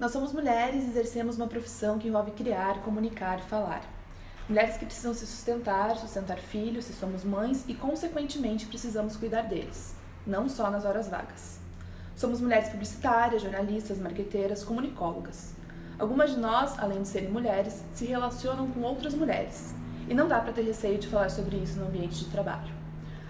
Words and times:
Nós 0.00 0.12
somos 0.12 0.32
mulheres 0.32 0.82
e 0.82 0.86
exercemos 0.86 1.36
uma 1.36 1.46
profissão 1.46 1.98
que 1.98 2.08
envolve 2.08 2.30
criar, 2.30 2.80
comunicar 2.80 3.38
e 3.38 3.42
falar. 3.42 3.82
Mulheres 4.48 4.78
que 4.78 4.86
precisam 4.86 5.12
se 5.12 5.26
sustentar, 5.26 5.94
sustentar 5.98 6.38
filhos, 6.38 6.86
se 6.86 6.94
somos 6.94 7.22
mães 7.22 7.66
e, 7.68 7.74
consequentemente, 7.74 8.64
precisamos 8.64 9.18
cuidar 9.18 9.42
deles, 9.42 9.94
não 10.26 10.48
só 10.48 10.70
nas 10.70 10.86
horas 10.86 11.06
vagas. 11.06 11.60
Somos 12.16 12.40
mulheres 12.40 12.70
publicitárias, 12.70 13.42
jornalistas, 13.42 13.98
marqueteiras, 13.98 14.64
comunicólogas. 14.64 15.52
Algumas 15.98 16.30
de 16.30 16.38
nós, 16.38 16.78
além 16.78 17.02
de 17.02 17.08
serem 17.08 17.28
mulheres, 17.28 17.84
se 17.92 18.06
relacionam 18.06 18.70
com 18.70 18.80
outras 18.80 19.12
mulheres, 19.12 19.74
e 20.08 20.14
não 20.14 20.26
dá 20.26 20.40
para 20.40 20.54
ter 20.54 20.62
receio 20.62 20.96
de 20.96 21.08
falar 21.08 21.28
sobre 21.28 21.58
isso 21.58 21.78
no 21.78 21.88
ambiente 21.88 22.24
de 22.24 22.30
trabalho. 22.30 22.72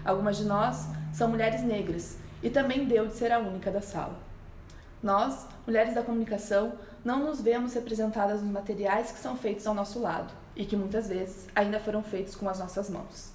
Algumas 0.05 0.37
de 0.37 0.45
nós 0.45 0.87
são 1.11 1.27
mulheres 1.27 1.63
negras 1.63 2.17
e 2.41 2.49
também 2.49 2.87
deu 2.87 3.07
de 3.07 3.13
ser 3.15 3.33
a 3.33 3.39
única 3.39 3.69
da 3.69 3.81
sala. 3.81 4.30
Nós, 5.01 5.47
mulheres 5.65 5.95
da 5.95 6.03
comunicação, 6.03 6.73
não 7.03 7.25
nos 7.25 7.41
vemos 7.41 7.73
representadas 7.73 8.41
nos 8.41 8.51
materiais 8.51 9.11
que 9.11 9.19
são 9.19 9.35
feitos 9.35 9.65
ao 9.65 9.73
nosso 9.73 9.99
lado 9.99 10.31
e 10.55 10.65
que 10.65 10.75
muitas 10.75 11.07
vezes 11.07 11.47
ainda 11.55 11.79
foram 11.79 12.03
feitos 12.03 12.35
com 12.35 12.47
as 12.47 12.59
nossas 12.59 12.89
mãos. 12.89 13.31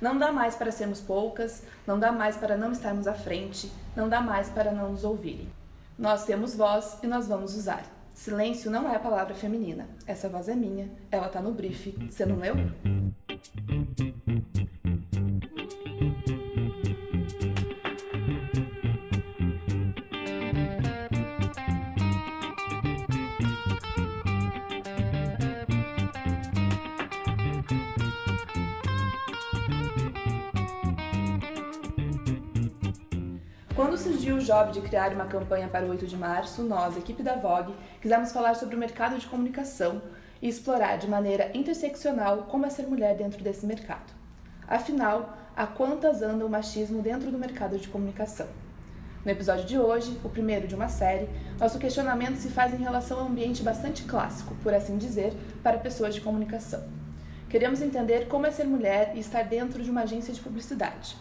Não 0.00 0.18
dá 0.18 0.32
mais 0.32 0.54
para 0.54 0.72
sermos 0.72 1.00
poucas, 1.00 1.62
não 1.86 1.98
dá 1.98 2.10
mais 2.12 2.36
para 2.36 2.56
não 2.56 2.72
estarmos 2.72 3.06
à 3.06 3.14
frente, 3.14 3.70
não 3.96 4.08
dá 4.08 4.20
mais 4.20 4.48
para 4.48 4.72
não 4.72 4.92
nos 4.92 5.04
ouvirem. 5.04 5.48
Nós 5.98 6.24
temos 6.24 6.54
voz 6.54 6.98
e 7.02 7.06
nós 7.06 7.26
vamos 7.26 7.56
usar. 7.56 7.84
Silêncio 8.14 8.70
não 8.70 8.88
é 8.88 8.96
a 8.96 9.00
palavra 9.00 9.34
feminina. 9.34 9.88
Essa 10.06 10.28
voz 10.28 10.48
é 10.48 10.54
minha, 10.54 10.90
ela 11.10 11.28
tá 11.28 11.40
no 11.40 11.52
brief. 11.52 11.96
Você 12.10 12.26
não 12.26 12.38
leu? 12.38 12.54
Surgiu 34.28 34.36
o 34.36 34.40
job 34.40 34.72
de 34.72 34.80
criar 34.82 35.12
uma 35.12 35.24
campanha 35.24 35.68
para 35.68 35.86
o 35.86 35.88
8 35.88 36.06
de 36.06 36.16
março, 36.16 36.62
nós, 36.62 36.96
equipe 36.98 37.22
da 37.22 37.34
Vogue, 37.36 37.74
quisemos 38.00 38.30
falar 38.30 38.54
sobre 38.54 38.76
o 38.76 38.78
mercado 38.78 39.18
de 39.18 39.26
comunicação 39.26 40.02
e 40.42 40.48
explorar 40.48 40.98
de 40.98 41.08
maneira 41.08 41.50
interseccional 41.54 42.42
como 42.42 42.66
é 42.66 42.70
ser 42.70 42.86
mulher 42.86 43.16
dentro 43.16 43.42
desse 43.42 43.64
mercado. 43.64 44.12
Afinal, 44.66 45.34
a 45.56 45.66
quantas 45.66 46.20
anda 46.20 46.44
o 46.44 46.50
machismo 46.50 47.00
dentro 47.00 47.30
do 47.30 47.38
mercado 47.38 47.78
de 47.78 47.88
comunicação? 47.88 48.46
No 49.24 49.30
episódio 49.30 49.64
de 49.64 49.78
hoje, 49.78 50.18
o 50.22 50.28
primeiro 50.28 50.68
de 50.68 50.74
uma 50.74 50.88
série, 50.88 51.28
nosso 51.58 51.78
questionamento 51.78 52.36
se 52.36 52.50
faz 52.50 52.74
em 52.74 52.82
relação 52.82 53.20
a 53.20 53.22
um 53.22 53.28
ambiente 53.28 53.62
bastante 53.62 54.04
clássico, 54.04 54.54
por 54.56 54.74
assim 54.74 54.98
dizer, 54.98 55.32
para 55.62 55.78
pessoas 55.78 56.14
de 56.14 56.20
comunicação. 56.20 56.84
Queremos 57.48 57.80
entender 57.80 58.28
como 58.28 58.46
é 58.46 58.50
ser 58.50 58.64
mulher 58.64 59.12
e 59.14 59.20
estar 59.20 59.44
dentro 59.44 59.82
de 59.82 59.90
uma 59.90 60.02
agência 60.02 60.34
de 60.34 60.40
publicidade. 60.40 61.16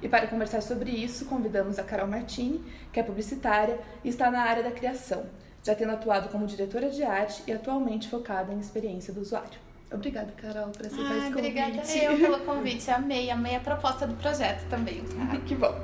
E 0.00 0.08
para 0.08 0.26
conversar 0.26 0.62
sobre 0.62 0.90
isso, 0.90 1.24
convidamos 1.24 1.78
a 1.78 1.82
Carol 1.82 2.06
Martini, 2.06 2.62
que 2.92 3.00
é 3.00 3.02
publicitária 3.02 3.78
e 4.04 4.08
está 4.08 4.30
na 4.30 4.42
área 4.42 4.62
da 4.62 4.70
criação, 4.70 5.26
já 5.62 5.74
tendo 5.74 5.92
atuado 5.92 6.28
como 6.28 6.46
diretora 6.46 6.88
de 6.88 7.02
arte 7.02 7.42
e 7.46 7.52
atualmente 7.52 8.08
focada 8.08 8.52
em 8.52 8.60
experiência 8.60 9.12
do 9.12 9.20
usuário. 9.20 9.58
Obrigada, 9.90 10.32
Carol, 10.32 10.68
por 10.68 10.86
aceitar 10.86 11.12
ah, 11.12 11.18
esse 11.18 11.32
convite. 11.32 11.38
Obrigada 11.38 11.92
eu 11.96 12.18
pelo 12.20 12.38
convite, 12.40 12.90
amei, 12.90 13.30
amei 13.30 13.56
a 13.56 13.60
proposta 13.60 14.06
do 14.06 14.14
projeto 14.14 14.68
também. 14.68 15.02
Ah, 15.18 15.36
que 15.38 15.54
bom. 15.54 15.74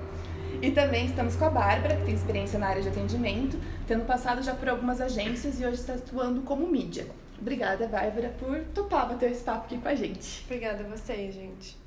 E 0.62 0.70
também 0.70 1.06
estamos 1.06 1.34
com 1.36 1.46
a 1.46 1.50
Bárbara, 1.50 1.96
que 1.96 2.04
tem 2.04 2.14
experiência 2.14 2.58
na 2.58 2.68
área 2.68 2.82
de 2.82 2.88
atendimento, 2.88 3.58
tendo 3.86 4.04
passado 4.04 4.42
já 4.42 4.54
por 4.54 4.68
algumas 4.68 5.00
agências 5.00 5.60
e 5.60 5.66
hoje 5.66 5.80
está 5.80 5.94
atuando 5.94 6.42
como 6.42 6.66
mídia. 6.66 7.06
Obrigada, 7.40 7.86
Bárbara, 7.88 8.32
por 8.38 8.60
topar 8.74 9.08
bater 9.08 9.32
esse 9.32 9.42
papo 9.42 9.66
aqui 9.66 9.78
com 9.78 9.88
a 9.88 9.94
gente. 9.94 10.42
Obrigada 10.44 10.84
a 10.84 10.96
vocês, 10.96 11.34
gente. 11.34 11.83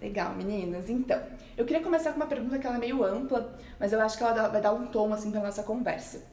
Legal, 0.00 0.34
meninas. 0.34 0.90
Então, 0.90 1.20
eu 1.56 1.64
queria 1.64 1.82
começar 1.82 2.10
com 2.10 2.16
uma 2.16 2.26
pergunta 2.26 2.58
que 2.58 2.66
ela 2.66 2.76
é 2.76 2.80
meio 2.80 3.02
ampla, 3.04 3.58
mas 3.78 3.92
eu 3.92 4.00
acho 4.00 4.16
que 4.18 4.22
ela 4.22 4.48
vai 4.48 4.60
dar 4.60 4.72
um 4.72 4.86
tom 4.86 5.12
assim 5.12 5.30
para 5.30 5.40
nossa 5.40 5.62
conversa. 5.62 6.24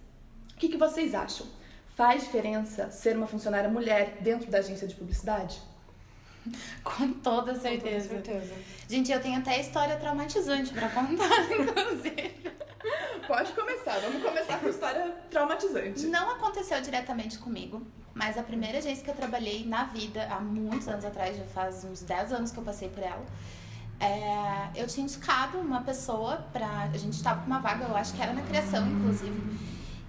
O 0.53 0.57
que, 0.57 0.69
que 0.69 0.77
vocês 0.77 1.15
acham? 1.15 1.47
Faz 1.95 2.23
diferença 2.23 2.89
ser 2.89 3.15
uma 3.15 3.27
funcionária 3.27 3.69
mulher 3.69 4.17
dentro 4.21 4.49
da 4.49 4.59
agência 4.59 4.87
de 4.87 4.95
publicidade? 4.95 5.61
Com 6.83 7.13
toda 7.13 7.55
certeza. 7.55 8.09
Com 8.09 8.15
toda 8.21 8.39
certeza. 8.39 8.53
Gente, 8.87 9.11
eu 9.11 9.21
tenho 9.21 9.39
até 9.39 9.59
história 9.59 9.95
traumatizante 9.97 10.73
para 10.73 10.89
contar, 10.89 11.29
inclusive. 11.51 12.41
Pode 13.27 13.53
começar, 13.53 13.99
vamos 13.99 14.23
começar 14.23 14.59
com 14.59 14.67
história 14.67 15.15
traumatizante. 15.29 16.07
Não 16.07 16.31
aconteceu 16.31 16.81
diretamente 16.81 17.37
comigo, 17.37 17.85
mas 18.13 18.37
a 18.37 18.43
primeira 18.43 18.77
agência 18.77 19.03
que 19.03 19.09
eu 19.09 19.15
trabalhei 19.15 19.65
na 19.65 19.85
vida, 19.85 20.27
há 20.29 20.39
muitos 20.39 20.87
anos 20.87 21.05
atrás, 21.05 21.37
já 21.37 21.45
faz 21.45 21.83
uns 21.83 22.01
10 22.01 22.33
anos 22.33 22.51
que 22.51 22.57
eu 22.57 22.63
passei 22.63 22.89
por 22.89 23.01
ela, 23.01 23.25
é, 23.99 24.81
eu 24.81 24.87
tinha 24.87 25.03
indicado 25.05 25.59
uma 25.59 25.81
pessoa 25.81 26.45
pra. 26.51 26.89
A 26.93 26.97
gente 26.97 27.13
estava 27.13 27.41
com 27.41 27.47
uma 27.47 27.59
vaga, 27.59 27.85
eu 27.85 27.95
acho 27.95 28.13
que 28.13 28.21
era 28.21 28.33
na 28.33 28.41
criação, 28.41 28.85
inclusive. 28.87 29.39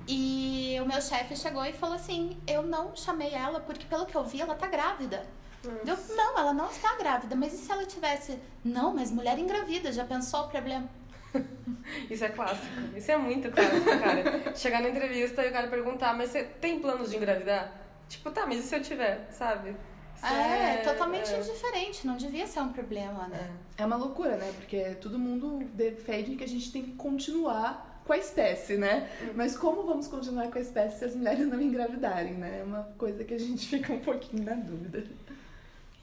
E 0.08 0.78
o 0.82 0.86
meu 0.86 1.00
chefe 1.00 1.36
chegou 1.36 1.64
e 1.64 1.72
falou 1.72 1.96
assim: 1.96 2.36
Eu 2.46 2.62
não 2.62 2.96
chamei 2.96 3.34
ela 3.34 3.60
porque, 3.60 3.84
pelo 3.84 4.06
que 4.06 4.14
eu 4.16 4.24
vi, 4.24 4.40
ela 4.40 4.54
tá 4.54 4.66
grávida. 4.66 5.24
Eu, 5.64 5.96
não, 6.16 6.38
ela 6.38 6.52
não 6.52 6.68
está 6.70 6.96
grávida, 6.96 7.36
mas 7.36 7.52
e 7.52 7.58
se 7.58 7.70
ela 7.70 7.84
tivesse. 7.84 8.38
Não, 8.64 8.94
mas 8.94 9.12
mulher 9.12 9.38
engravida, 9.38 9.92
já 9.92 10.04
pensou 10.04 10.40
o 10.40 10.48
problema? 10.48 10.88
Isso 12.10 12.24
é 12.24 12.30
clássico. 12.30 12.66
Isso 12.96 13.10
é 13.12 13.16
muito 13.16 13.50
clássico, 13.50 13.84
cara. 13.84 14.54
Chegar 14.56 14.82
na 14.82 14.88
entrevista 14.88 15.44
e 15.44 15.50
o 15.50 15.52
cara 15.52 15.68
perguntar, 15.68 16.14
mas 16.16 16.30
você 16.30 16.42
tem 16.42 16.80
planos 16.80 17.10
de 17.10 17.16
engravidar? 17.16 17.81
Tipo, 18.08 18.30
tá, 18.30 18.46
mas 18.46 18.58
e 18.58 18.62
se 18.62 18.74
eu 18.76 18.82
tiver, 18.82 19.28
sabe? 19.30 19.70
Isso 20.16 20.26
É, 20.26 20.76
totalmente 20.78 21.30
diferente, 21.42 22.06
não 22.06 22.16
devia 22.16 22.46
ser 22.46 22.60
um 22.60 22.72
problema, 22.72 23.26
né? 23.28 23.50
É 23.76 23.84
uma 23.84 23.96
loucura, 23.96 24.36
né? 24.36 24.52
Porque 24.56 24.94
todo 25.00 25.18
mundo 25.18 25.64
defende 25.74 26.36
que 26.36 26.44
a 26.44 26.48
gente 26.48 26.70
tem 26.70 26.82
que 26.82 26.92
continuar 26.92 28.02
com 28.04 28.12
a 28.12 28.18
espécie, 28.18 28.76
né? 28.76 29.08
Mas 29.34 29.56
como 29.56 29.84
vamos 29.84 30.06
continuar 30.08 30.48
com 30.50 30.58
a 30.58 30.60
espécie 30.60 30.98
se 30.98 31.04
as 31.04 31.14
mulheres 31.14 31.46
não 31.48 31.60
engravidarem, 31.60 32.34
né? 32.34 32.60
É 32.60 32.64
uma 32.64 32.84
coisa 32.98 33.24
que 33.24 33.34
a 33.34 33.38
gente 33.38 33.66
fica 33.68 33.92
um 33.92 34.00
pouquinho 34.00 34.44
na 34.44 34.54
dúvida. 34.54 35.04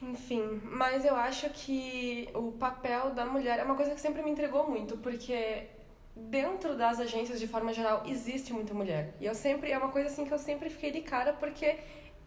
Enfim, 0.01 0.61
mas 0.63 1.03
eu 1.03 1.15
acho 1.15 1.49
que 1.49 2.29
o 2.33 2.53
papel 2.53 3.11
da 3.11 3.25
mulher 3.25 3.59
é 3.59 3.63
uma 3.63 3.75
coisa 3.75 3.93
que 3.93 3.99
sempre 3.99 4.23
me 4.23 4.31
intrigou 4.31 4.69
muito, 4.69 4.97
porque 4.97 5.67
dentro 6.15 6.75
das 6.75 6.99
agências 6.99 7.39
de 7.39 7.47
forma 7.47 7.71
geral 7.73 8.03
existe 8.05 8.51
muita 8.53 8.73
mulher. 8.73 9.13
E 9.19 9.25
eu 9.25 9.35
sempre 9.35 9.71
é 9.71 9.77
uma 9.77 9.89
coisa 9.89 10.09
assim 10.09 10.25
que 10.25 10.33
eu 10.33 10.39
sempre 10.39 10.69
fiquei 10.69 10.91
de 10.91 11.01
cara 11.01 11.33
porque 11.33 11.77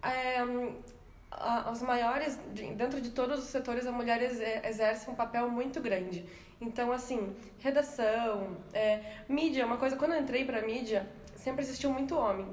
é, 0.03 0.38
a- 1.31 1.70
os 1.70 1.82
maiores 1.82 2.38
de- 2.53 2.72
dentro 2.75 3.00
de 3.00 3.10
todos 3.10 3.38
os 3.38 3.47
setores 3.47 3.87
a 3.87 3.93
mulher 3.93 4.20
ex- 4.22 4.41
exerce 4.65 5.09
um 5.10 5.15
papel 5.15 5.48
muito 5.50 5.81
grande. 5.81 6.25
Então 6.60 6.93
assim, 6.93 7.34
redação, 7.59 8.56
é, 8.72 9.00
mídia, 9.28 9.66
uma 9.66 9.76
coisa 9.76 9.97
quando 9.97 10.12
eu 10.12 10.20
entrei 10.20 10.44
para 10.44 10.62
mídia 10.62 11.06
sempre 11.37 11.62
existiu 11.62 11.91
muito 11.91 12.16
homem 12.16 12.47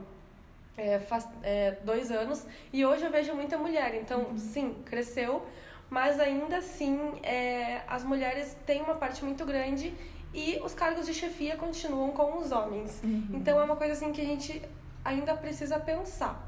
é, 0.75 0.97
faz 0.99 1.27
é, 1.43 1.71
dois 1.83 2.09
anos 2.11 2.45
e 2.73 2.85
hoje 2.85 3.03
eu 3.05 3.11
vejo 3.11 3.33
muita 3.35 3.57
mulher. 3.57 3.93
Então, 3.95 4.35
sim, 4.37 4.75
cresceu, 4.85 5.45
mas 5.89 6.19
ainda 6.19 6.57
assim 6.57 6.97
é, 7.21 7.81
as 7.87 8.03
mulheres 8.03 8.55
têm 8.65 8.81
uma 8.81 8.95
parte 8.95 9.23
muito 9.25 9.45
grande 9.45 9.93
e 10.33 10.59
os 10.63 10.73
cargos 10.73 11.05
de 11.05 11.13
chefia 11.13 11.55
continuam 11.55 12.11
com 12.11 12.37
os 12.37 12.51
homens. 12.51 13.01
Então 13.33 13.59
é 13.59 13.63
uma 13.63 13.75
coisa 13.75 13.93
assim 13.93 14.11
que 14.11 14.21
a 14.21 14.25
gente 14.25 14.61
ainda 15.03 15.35
precisa 15.35 15.79
pensar. 15.79 16.47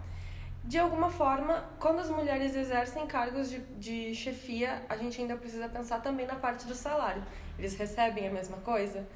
De 0.64 0.78
alguma 0.78 1.10
forma, 1.10 1.66
quando 1.80 2.00
as 2.00 2.10
mulheres 2.10 2.56
exercem 2.56 3.08
cargos 3.08 3.50
de, 3.50 3.60
de 3.80 4.14
chefia, 4.14 4.84
a 4.88 4.96
gente 4.96 5.20
ainda 5.20 5.36
precisa 5.36 5.68
pensar 5.68 6.02
também 6.02 6.28
na 6.28 6.36
parte 6.36 6.68
do 6.68 6.76
salário. 6.76 7.24
Eles 7.58 7.76
recebem 7.76 8.28
a 8.28 8.32
mesma 8.32 8.58
coisa? 8.58 9.08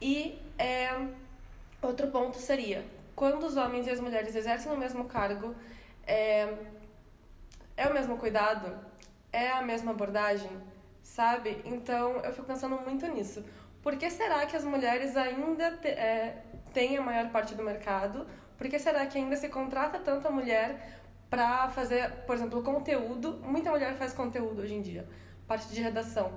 E 0.00 0.40
é, 0.58 0.90
outro 1.80 2.08
ponto 2.08 2.36
seria, 2.36 2.84
quando 3.14 3.46
os 3.46 3.56
homens 3.56 3.86
e 3.86 3.90
as 3.90 4.00
mulheres 4.00 4.34
exercem 4.34 4.72
o 4.72 4.76
mesmo 4.76 5.04
cargo, 5.04 5.54
é, 6.04 6.52
é 7.76 7.86
o 7.86 7.94
mesmo 7.94 8.18
cuidado? 8.18 8.76
É 9.32 9.52
a 9.52 9.62
mesma 9.62 9.92
abordagem? 9.92 10.50
Sabe? 11.00 11.62
Então 11.64 12.16
eu 12.16 12.32
fico 12.32 12.46
pensando 12.46 12.76
muito 12.80 13.06
nisso. 13.06 13.44
Por 13.82 13.96
que 13.96 14.08
será 14.10 14.46
que 14.46 14.56
as 14.56 14.64
mulheres 14.64 15.16
ainda 15.16 15.72
te, 15.72 15.88
é, 15.88 16.42
têm 16.72 16.96
a 16.96 17.02
maior 17.02 17.30
parte 17.30 17.54
do 17.54 17.62
mercado? 17.62 18.26
Por 18.56 18.68
que 18.68 18.78
será 18.78 19.04
que 19.06 19.18
ainda 19.18 19.36
se 19.36 19.48
contrata 19.48 19.98
tanta 19.98 20.30
mulher 20.30 21.00
para 21.28 21.68
fazer, 21.70 22.10
por 22.26 22.36
exemplo, 22.36 22.62
conteúdo? 22.62 23.40
Muita 23.42 23.70
mulher 23.70 23.94
faz 23.96 24.12
conteúdo 24.12 24.62
hoje 24.62 24.74
em 24.74 24.82
dia, 24.82 25.06
parte 25.48 25.66
de 25.68 25.82
redação. 25.82 26.32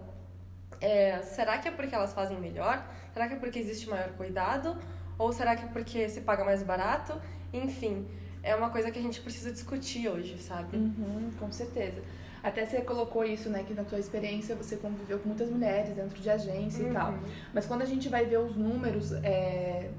É, 0.81 1.21
será 1.21 1.57
que 1.59 1.67
é 1.67 1.71
porque 1.71 1.93
elas 1.93 2.13
fazem 2.13 2.39
melhor? 2.39 2.83
Será 3.13 3.27
que 3.27 3.35
é 3.35 3.37
porque 3.37 3.59
existe 3.59 3.87
maior 3.87 4.09
cuidado? 4.13 4.75
Ou 5.17 5.31
será 5.31 5.55
que 5.55 5.65
é 5.65 5.67
porque 5.67 6.09
se 6.09 6.21
paga 6.21 6.43
mais 6.43 6.63
barato? 6.63 7.21
Enfim, 7.53 8.07
é 8.41 8.55
uma 8.55 8.69
coisa 8.69 8.91
que 8.91 8.99
a 8.99 9.01
gente 9.01 9.21
precisa 9.21 9.51
discutir 9.51 10.09
hoje, 10.09 10.37
sabe? 10.39 10.77
Uhum, 10.77 11.31
com 11.39 11.51
certeza. 11.51 12.01
Até 12.45 12.63
você 12.63 12.79
colocou 12.81 13.25
isso, 13.25 13.49
né, 13.49 13.63
que 13.67 13.73
na 13.73 13.83
tua 13.83 13.97
experiência 13.97 14.55
você 14.55 14.75
conviveu 14.77 15.17
com 15.17 15.29
muitas 15.29 15.49
mulheres 15.49 15.95
dentro 15.95 16.21
de 16.21 16.29
agência 16.29 16.83
e 16.83 16.93
tal. 16.93 17.15
Mas 17.51 17.65
quando 17.65 17.81
a 17.81 17.85
gente 17.85 18.07
vai 18.07 18.23
ver 18.23 18.37
os 18.37 18.55
números, 18.55 19.13
é, 19.23 19.89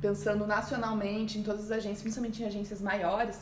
pensando 0.00 0.44
nacionalmente 0.44 1.38
em 1.38 1.44
todas 1.44 1.66
as 1.66 1.70
agências, 1.70 2.02
principalmente 2.02 2.42
em 2.42 2.46
agências 2.46 2.80
maiores, 2.82 3.40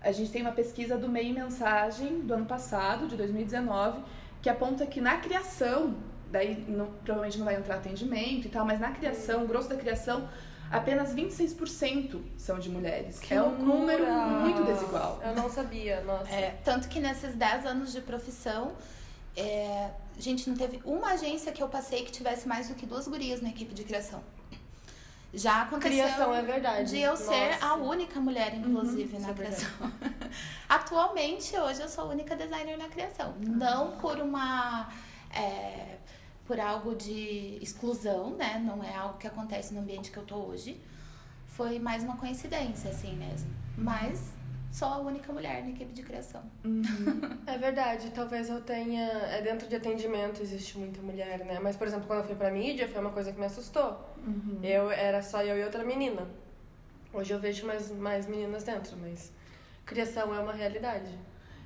a 0.00 0.10
gente 0.10 0.30
tem 0.30 0.40
uma 0.40 0.52
pesquisa 0.52 0.96
do 0.96 1.06
MEI 1.06 1.34
Mensagem 1.34 2.22
do 2.22 2.32
ano 2.32 2.46
passado, 2.46 3.06
de 3.06 3.14
2019, 3.14 4.00
que 4.40 4.48
aponta 4.48 4.86
que 4.86 5.02
na 5.02 5.18
criação, 5.18 5.96
daí 6.32 6.64
não, 6.66 6.86
provavelmente 7.04 7.36
não 7.36 7.44
vai 7.44 7.56
entrar 7.56 7.74
atendimento 7.74 8.46
e 8.46 8.48
tal, 8.48 8.64
mas 8.64 8.80
na 8.80 8.92
criação, 8.92 9.44
o 9.44 9.46
grosso 9.46 9.68
da 9.68 9.76
criação, 9.76 10.26
apenas 10.70 11.14
26% 11.14 12.20
são 12.36 12.58
de 12.58 12.68
mulheres. 12.68 13.18
Que 13.18 13.34
é 13.34 13.42
um 13.42 13.64
loucura! 13.64 13.98
número 13.98 14.12
muito 14.40 14.64
desigual. 14.64 15.20
Eu 15.24 15.34
não 15.34 15.50
sabia, 15.50 16.00
nossa. 16.02 16.30
É, 16.30 16.58
tanto 16.64 16.88
que 16.88 17.00
nesses 17.00 17.34
10 17.34 17.66
anos 17.66 17.92
de 17.92 18.00
profissão, 18.00 18.72
é, 19.36 19.90
gente, 20.18 20.48
não 20.48 20.56
teve 20.56 20.80
uma 20.84 21.12
agência 21.12 21.52
que 21.52 21.62
eu 21.62 21.68
passei 21.68 22.04
que 22.04 22.12
tivesse 22.12 22.48
mais 22.48 22.68
do 22.68 22.74
que 22.74 22.86
duas 22.86 23.06
gurias 23.06 23.40
na 23.40 23.50
equipe 23.50 23.74
de 23.74 23.84
criação. 23.84 24.22
Já 25.34 25.62
aconteceu 25.62 26.04
Criação 26.04 26.34
é 26.34 26.40
verdade. 26.42 26.90
de 26.90 27.00
eu 27.00 27.14
ser 27.14 27.50
Nossa. 27.52 27.66
a 27.66 27.74
única 27.74 28.18
mulher, 28.18 28.54
inclusive, 28.54 29.16
isso 29.16 29.26
na 29.26 29.30
é 29.30 29.34
criação. 29.34 29.68
Atualmente, 30.66 31.54
hoje, 31.58 31.82
eu 31.82 31.88
sou 31.88 32.04
a 32.04 32.06
única 32.08 32.34
designer 32.34 32.78
na 32.78 32.88
criação. 32.88 33.34
Não 33.38 33.92
por 33.98 34.18
uma... 34.18 34.88
é, 35.34 35.98
por 36.46 36.60
algo 36.60 36.94
de 36.94 37.58
exclusão, 37.60 38.30
né? 38.36 38.62
Não 38.64 38.82
é 38.82 38.94
algo 38.94 39.18
que 39.18 39.26
acontece 39.26 39.74
no 39.74 39.80
ambiente 39.80 40.10
que 40.10 40.16
eu 40.16 40.24
tô 40.24 40.36
hoje. 40.36 40.80
Foi 41.46 41.78
mais 41.78 42.02
uma 42.04 42.16
coincidência, 42.16 42.90
assim 42.90 43.16
mesmo. 43.16 43.50
Mas 43.76 44.32
sou 44.70 44.88
a 44.88 44.98
única 44.98 45.32
mulher 45.32 45.62
na 45.62 45.70
equipe 45.70 45.92
de 45.92 46.02
criação. 46.02 46.42
É 47.46 47.56
verdade, 47.58 48.10
talvez 48.10 48.48
eu 48.48 48.60
tenha. 48.60 49.02
É 49.02 49.40
dentro 49.40 49.68
de 49.68 49.76
atendimento 49.76 50.42
existe 50.42 50.76
muita 50.78 51.00
mulher, 51.00 51.44
né? 51.44 51.60
Mas, 51.60 51.76
por 51.76 51.86
exemplo, 51.86 52.06
quando 52.06 52.20
eu 52.20 52.26
fui 52.26 52.34
pra 52.34 52.50
mídia, 52.50 52.88
foi 52.88 53.00
uma 53.00 53.10
coisa 53.10 53.32
que 53.32 53.38
me 53.38 53.46
assustou. 53.46 53.98
Eu 54.62 54.90
era 54.90 55.22
só 55.22 55.42
eu 55.42 55.56
e 55.56 55.64
outra 55.64 55.84
menina. 55.84 56.26
Hoje 57.12 57.32
eu 57.32 57.38
vejo 57.38 57.64
mais, 57.66 57.90
mais 57.92 58.26
meninas 58.26 58.64
dentro, 58.64 58.96
mas 58.96 59.32
criação 59.86 60.34
é 60.34 60.40
uma 60.40 60.52
realidade. 60.52 61.16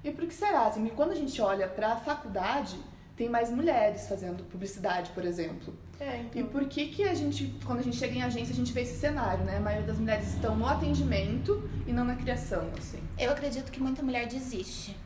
E 0.05 0.11
por 0.11 0.27
que 0.27 0.35
será? 0.35 0.67
Assim, 0.67 0.87
quando 0.89 1.13
a 1.13 1.15
gente 1.15 1.41
olha 1.41 1.67
para 1.67 1.95
a 1.95 1.97
faculdade, 1.97 2.79
tem 3.21 3.29
mais 3.29 3.51
mulheres 3.51 4.09
fazendo 4.09 4.43
publicidade, 4.45 5.11
por 5.11 5.27
exemplo. 5.27 5.75
É, 6.01 6.25
E 6.35 6.43
por 6.43 6.65
que 6.67 6.87
que 6.87 7.07
a 7.07 7.13
gente, 7.13 7.55
quando 7.67 7.81
a 7.81 7.83
gente 7.83 7.99
chega 7.99 8.15
em 8.15 8.23
agência, 8.23 8.55
a 8.55 8.57
gente 8.57 8.73
vê 8.73 8.81
esse 8.81 8.99
cenário, 8.99 9.45
né? 9.45 9.59
A 9.59 9.61
maioria 9.61 9.87
das 9.87 9.99
mulheres 9.99 10.27
estão 10.33 10.57
no 10.57 10.67
atendimento 10.67 11.69
e 11.87 11.93
não 11.93 12.03
na 12.03 12.17
criação, 12.17 12.67
assim. 12.79 12.99
Eu 13.19 13.31
acredito 13.31 13.71
que 13.71 13.79
muita 13.79 14.03
mulher 14.03 14.27
desiste. 14.27 14.97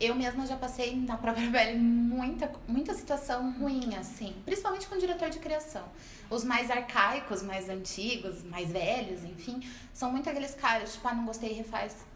Eu 0.00 0.14
mesma 0.14 0.46
já 0.46 0.56
passei 0.56 0.94
na 0.94 1.16
própria 1.16 1.50
pele 1.50 1.76
muita, 1.76 2.52
muita 2.68 2.94
situação 2.94 3.50
ruim, 3.58 3.96
assim. 3.96 4.32
Principalmente 4.44 4.86
com 4.86 4.94
o 4.94 4.98
diretor 5.00 5.28
de 5.28 5.40
criação. 5.40 5.82
Os 6.30 6.44
mais 6.44 6.70
arcaicos, 6.70 7.42
mais 7.42 7.68
antigos, 7.68 8.44
mais 8.44 8.70
velhos, 8.70 9.24
enfim, 9.24 9.60
são 9.92 10.12
muito 10.12 10.30
aqueles 10.30 10.54
caras, 10.54 10.92
tipo, 10.92 11.08
ah, 11.08 11.14
não 11.14 11.26
gostei, 11.26 11.52
refaz. 11.52 12.06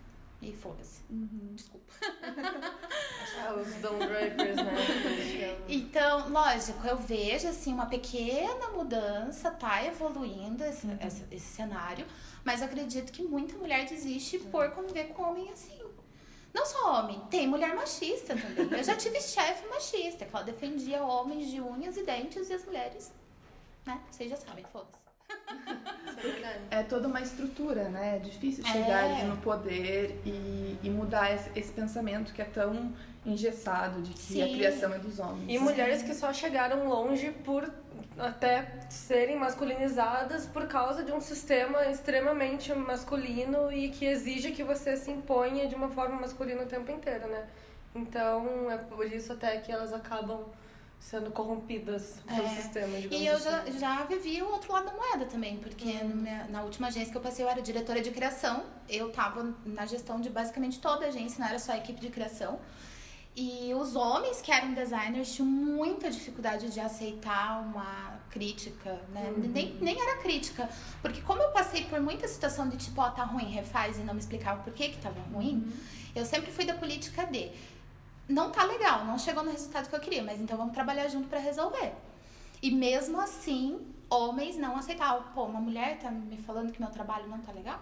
E 0.42 0.54
foda-se. 0.54 1.02
Desculpa. 1.10 1.92
Ah, 3.38 3.52
os 3.60 3.74
Don 3.76 3.98
Drapers, 3.98 4.56
né? 4.56 5.60
Então, 5.68 6.30
lógico, 6.30 6.86
eu 6.86 6.96
vejo 6.96 7.48
assim 7.48 7.74
uma 7.74 7.86
pequena 7.86 8.68
mudança, 8.68 9.50
tá 9.50 9.84
evoluindo 9.84 10.64
esse, 10.64 10.86
esse, 11.06 11.24
esse 11.30 11.46
cenário, 11.46 12.06
mas 12.42 12.62
acredito 12.62 13.12
que 13.12 13.22
muita 13.22 13.56
mulher 13.56 13.86
desiste 13.86 14.38
por 14.38 14.70
conviver 14.70 15.08
com 15.08 15.22
homem 15.22 15.50
assim. 15.50 15.78
Não 16.52 16.66
só 16.66 16.98
homem, 16.98 17.20
tem 17.30 17.46
mulher 17.46 17.74
machista 17.74 18.34
também. 18.36 18.78
Eu 18.78 18.82
já 18.84 18.96
tive 18.96 19.20
chefe 19.22 19.68
machista, 19.68 20.24
que 20.24 20.34
ela 20.34 20.44
defendia 20.44 21.02
homens 21.02 21.48
de 21.48 21.60
unhas 21.60 21.96
e 21.96 22.02
dentes 22.02 22.48
e 22.50 22.54
as 22.54 22.64
mulheres, 22.64 23.12
né? 23.86 24.00
Vocês 24.10 24.30
já 24.30 24.36
sabem, 24.36 24.64
foda-se. 24.72 24.98
É. 26.70 26.80
É 26.80 26.82
toda 26.82 27.08
uma 27.08 27.20
estrutura, 27.20 27.88
né? 27.88 28.16
É 28.16 28.18
difícil 28.18 28.64
É. 28.66 28.72
chegar 28.72 29.04
ali 29.04 29.24
no 29.24 29.36
poder 29.38 30.20
e, 30.24 30.78
e 30.82 30.90
mudar 30.90 31.32
esse, 31.34 31.50
esse 31.56 31.72
pensamento 31.72 32.32
que 32.32 32.42
é 32.42 32.44
tão 32.44 32.92
engessado 33.24 34.00
de 34.02 34.12
que 34.12 34.42
a 34.42 34.46
Sim. 34.46 34.54
criação 34.54 34.94
é 34.94 34.98
dos 34.98 35.18
homens. 35.18 35.44
E 35.48 35.58
mulheres 35.58 36.02
que 36.02 36.14
só 36.14 36.32
chegaram 36.32 36.88
longe 36.88 37.30
por 37.44 37.70
até 38.18 38.80
serem 38.90 39.36
masculinizadas 39.38 40.46
por 40.46 40.66
causa 40.66 41.02
de 41.02 41.12
um 41.12 41.20
sistema 41.20 41.86
extremamente 41.86 42.72
masculino 42.74 43.72
e 43.72 43.88
que 43.90 44.04
exige 44.04 44.50
que 44.52 44.62
você 44.62 44.96
se 44.96 45.10
imponha 45.10 45.66
de 45.68 45.74
uma 45.74 45.88
forma 45.88 46.20
masculina 46.20 46.62
o 46.62 46.66
tempo 46.66 46.90
inteiro, 46.90 47.26
né? 47.28 47.46
Então 47.94 48.70
é 48.70 48.76
por 48.76 49.06
isso 49.06 49.32
até 49.32 49.56
que 49.58 49.72
elas 49.72 49.92
acabam 49.92 50.44
sendo 51.00 51.30
corrompidas 51.30 52.20
pelo 52.26 52.46
É. 52.46 52.56
sistema, 52.56 52.96
E 52.98 53.26
eu 53.26 53.40
já, 53.40 53.60
assim. 53.62 53.78
já 53.78 54.04
vivi 54.04 54.40
o 54.42 54.50
outro 54.52 54.70
lado 54.72 54.84
da 54.84 54.92
moeda 54.92 55.24
também, 55.24 55.56
porque 55.56 55.94
no 56.04 56.14
minha- 56.14 56.46
na 56.48 56.62
última 56.62 56.88
agência 56.88 57.10
que 57.10 57.16
eu 57.16 57.22
passei 57.22 57.42
eu 57.44 57.48
era 57.48 57.60
diretora 57.62 58.00
de 58.02 58.10
criação. 58.10 58.64
Eu 58.88 59.10
tava 59.10 59.54
na 59.64 59.86
gestão 59.86 60.20
de 60.20 60.28
basicamente 60.28 60.78
toda 60.78 61.06
a 61.06 61.08
agência, 61.08 61.40
não 61.40 61.48
era 61.48 61.58
só 61.58 61.72
a 61.72 61.78
equipe 61.78 61.98
de 62.00 62.10
criação. 62.10 62.60
E 63.34 63.72
os 63.74 63.96
homens 63.96 64.42
que 64.42 64.52
eram 64.52 64.74
designers 64.74 65.32
tinham 65.34 65.48
muita 65.48 66.10
dificuldade 66.10 66.68
de 66.70 66.80
aceitar 66.80 67.62
uma 67.62 68.20
crítica, 68.28 69.00
né? 69.12 69.32
Nem, 69.36 69.74
nem 69.80 69.98
era 70.00 70.18
crítica. 70.20 70.68
Porque 71.00 71.22
como 71.22 71.40
eu 71.40 71.50
passei 71.50 71.84
por 71.84 72.00
muita 72.00 72.28
situação 72.28 72.68
de 72.68 72.76
tipo, 72.76 73.00
ó, 73.00 73.08
tá 73.10 73.24
ruim, 73.24 73.46
refaz 73.50 73.98
e 73.98 74.02
não 74.02 74.12
me 74.14 74.20
explicava 74.20 74.62
por 74.62 74.72
que 74.74 74.90
que 74.90 74.98
tava 74.98 75.18
ruim, 75.32 75.72
eu 76.14 76.26
sempre 76.26 76.50
fui 76.50 76.64
da 76.64 76.74
política 76.74 77.24
de 77.24 77.50
não 78.30 78.50
tá 78.50 78.64
legal, 78.64 79.04
não 79.04 79.18
chegou 79.18 79.42
no 79.42 79.50
resultado 79.50 79.88
que 79.88 79.94
eu 79.94 80.00
queria, 80.00 80.22
mas 80.22 80.40
então 80.40 80.56
vamos 80.56 80.72
trabalhar 80.72 81.08
junto 81.08 81.28
pra 81.28 81.38
resolver. 81.38 81.92
E 82.62 82.70
mesmo 82.70 83.20
assim, 83.20 83.80
homens 84.08 84.56
não 84.56 84.76
aceitavam. 84.76 85.24
Pô, 85.34 85.44
uma 85.44 85.60
mulher 85.60 85.98
tá 85.98 86.10
me 86.10 86.36
falando 86.36 86.72
que 86.72 86.80
meu 86.80 86.90
trabalho 86.90 87.26
não 87.28 87.38
tá 87.38 87.52
legal? 87.52 87.80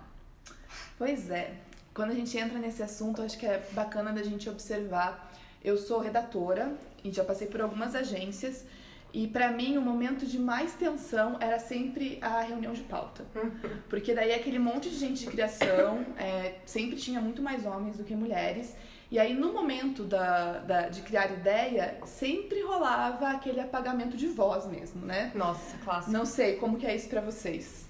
Pois 0.96 1.30
é. 1.30 1.54
Quando 1.92 2.10
a 2.10 2.14
gente 2.14 2.36
entra 2.38 2.58
nesse 2.58 2.82
assunto, 2.82 3.22
acho 3.22 3.36
que 3.36 3.46
é 3.46 3.58
bacana 3.72 4.12
da 4.12 4.22
gente 4.22 4.48
observar. 4.48 5.32
Eu 5.64 5.76
sou 5.76 5.98
redatora 5.98 6.72
e 7.02 7.10
já 7.10 7.24
passei 7.24 7.48
por 7.48 7.60
algumas 7.60 7.94
agências. 7.94 8.64
E 9.12 9.26
pra 9.26 9.50
mim, 9.50 9.76
o 9.76 9.80
momento 9.82 10.26
de 10.26 10.38
mais 10.38 10.74
tensão 10.74 11.38
era 11.40 11.58
sempre 11.58 12.18
a 12.20 12.42
reunião 12.42 12.72
de 12.72 12.82
pauta. 12.82 13.24
Porque 13.88 14.14
daí 14.14 14.32
aquele 14.32 14.58
monte 14.58 14.90
de 14.90 14.96
gente 14.96 15.24
de 15.24 15.26
criação, 15.26 16.04
é, 16.16 16.56
sempre 16.64 16.96
tinha 16.96 17.20
muito 17.20 17.42
mais 17.42 17.66
homens 17.66 17.96
do 17.96 18.04
que 18.04 18.14
mulheres. 18.14 18.76
E 19.10 19.18
aí, 19.18 19.32
no 19.32 19.52
momento 19.54 20.04
da, 20.04 20.58
da- 20.58 20.88
de 20.90 21.00
criar 21.02 21.30
ideia, 21.32 21.98
sempre 22.04 22.60
rolava 22.62 23.30
aquele 23.30 23.58
apagamento 23.60 24.16
de 24.16 24.26
voz 24.26 24.66
mesmo, 24.66 25.04
né? 25.06 25.32
Nossa, 25.34 25.78
clássico. 25.78 26.12
Não 26.12 26.26
sei 26.26 26.56
como 26.56 26.76
que 26.76 26.86
é 26.86 26.94
isso 26.94 27.08
pra 27.08 27.20
vocês. 27.22 27.86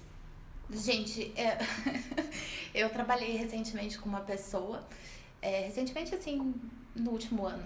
Gente, 0.71 1.33
é, 1.35 1.57
eu 2.73 2.89
trabalhei 2.89 3.35
recentemente 3.35 3.97
com 3.99 4.07
uma 4.07 4.21
pessoa, 4.21 4.87
é, 5.41 5.61
recentemente 5.61 6.15
assim, 6.15 6.53
no 6.95 7.11
último 7.11 7.45
ano, 7.45 7.65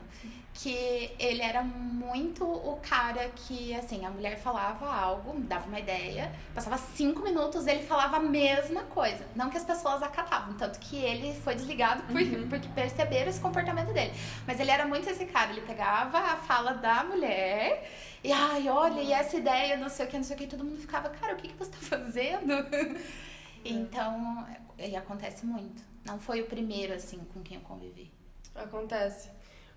que 0.53 1.11
ele 1.17 1.41
era 1.41 1.63
muito 1.63 2.45
o 2.45 2.79
cara 2.81 3.29
que, 3.29 3.73
assim, 3.73 4.05
a 4.05 4.09
mulher 4.09 4.37
falava 4.37 4.85
algo, 4.85 5.39
dava 5.41 5.67
uma 5.67 5.79
ideia, 5.79 6.31
passava 6.53 6.77
cinco 6.77 7.23
minutos, 7.23 7.65
ele 7.65 7.83
falava 7.83 8.17
a 8.17 8.19
mesma 8.19 8.83
coisa. 8.83 9.25
Não 9.35 9.49
que 9.49 9.57
as 9.57 9.65
pessoas 9.65 10.03
acatavam, 10.03 10.53
tanto 10.55 10.79
que 10.79 10.97
ele 10.97 11.33
foi 11.41 11.55
desligado 11.55 12.03
por, 12.03 12.21
porque 12.49 12.67
perceberam 12.69 13.29
esse 13.29 13.39
comportamento 13.39 13.91
dele. 13.91 14.13
Mas 14.45 14.59
ele 14.59 14.69
era 14.69 14.85
muito 14.85 15.09
esse 15.09 15.25
cara, 15.25 15.51
ele 15.51 15.61
pegava 15.61 16.19
a 16.19 16.35
fala 16.35 16.73
da 16.73 17.03
mulher 17.03 17.89
e, 18.23 18.31
ai, 18.31 18.69
olha, 18.69 19.01
e 19.01 19.11
essa 19.11 19.35
ideia, 19.35 19.75
não 19.75 19.89
sei 19.89 20.05
o 20.05 20.09
que, 20.09 20.17
não 20.17 20.23
sei 20.23 20.35
o 20.35 20.39
que, 20.39 20.45
e 20.45 20.47
todo 20.47 20.63
mundo 20.63 20.79
ficava, 20.79 21.09
cara, 21.09 21.33
o 21.33 21.35
que, 21.35 21.49
que 21.49 21.57
você 21.57 21.71
tá 21.71 21.77
fazendo? 21.77 22.53
Então, 23.65 24.45
e 24.77 24.93
acontece 24.93 25.45
muito. 25.45 25.81
Não 26.05 26.19
foi 26.19 26.41
o 26.41 26.47
primeiro, 26.47 26.93
assim, 26.93 27.19
com 27.33 27.41
quem 27.41 27.55
eu 27.55 27.63
convivi. 27.63 28.11
Acontece. 28.55 29.29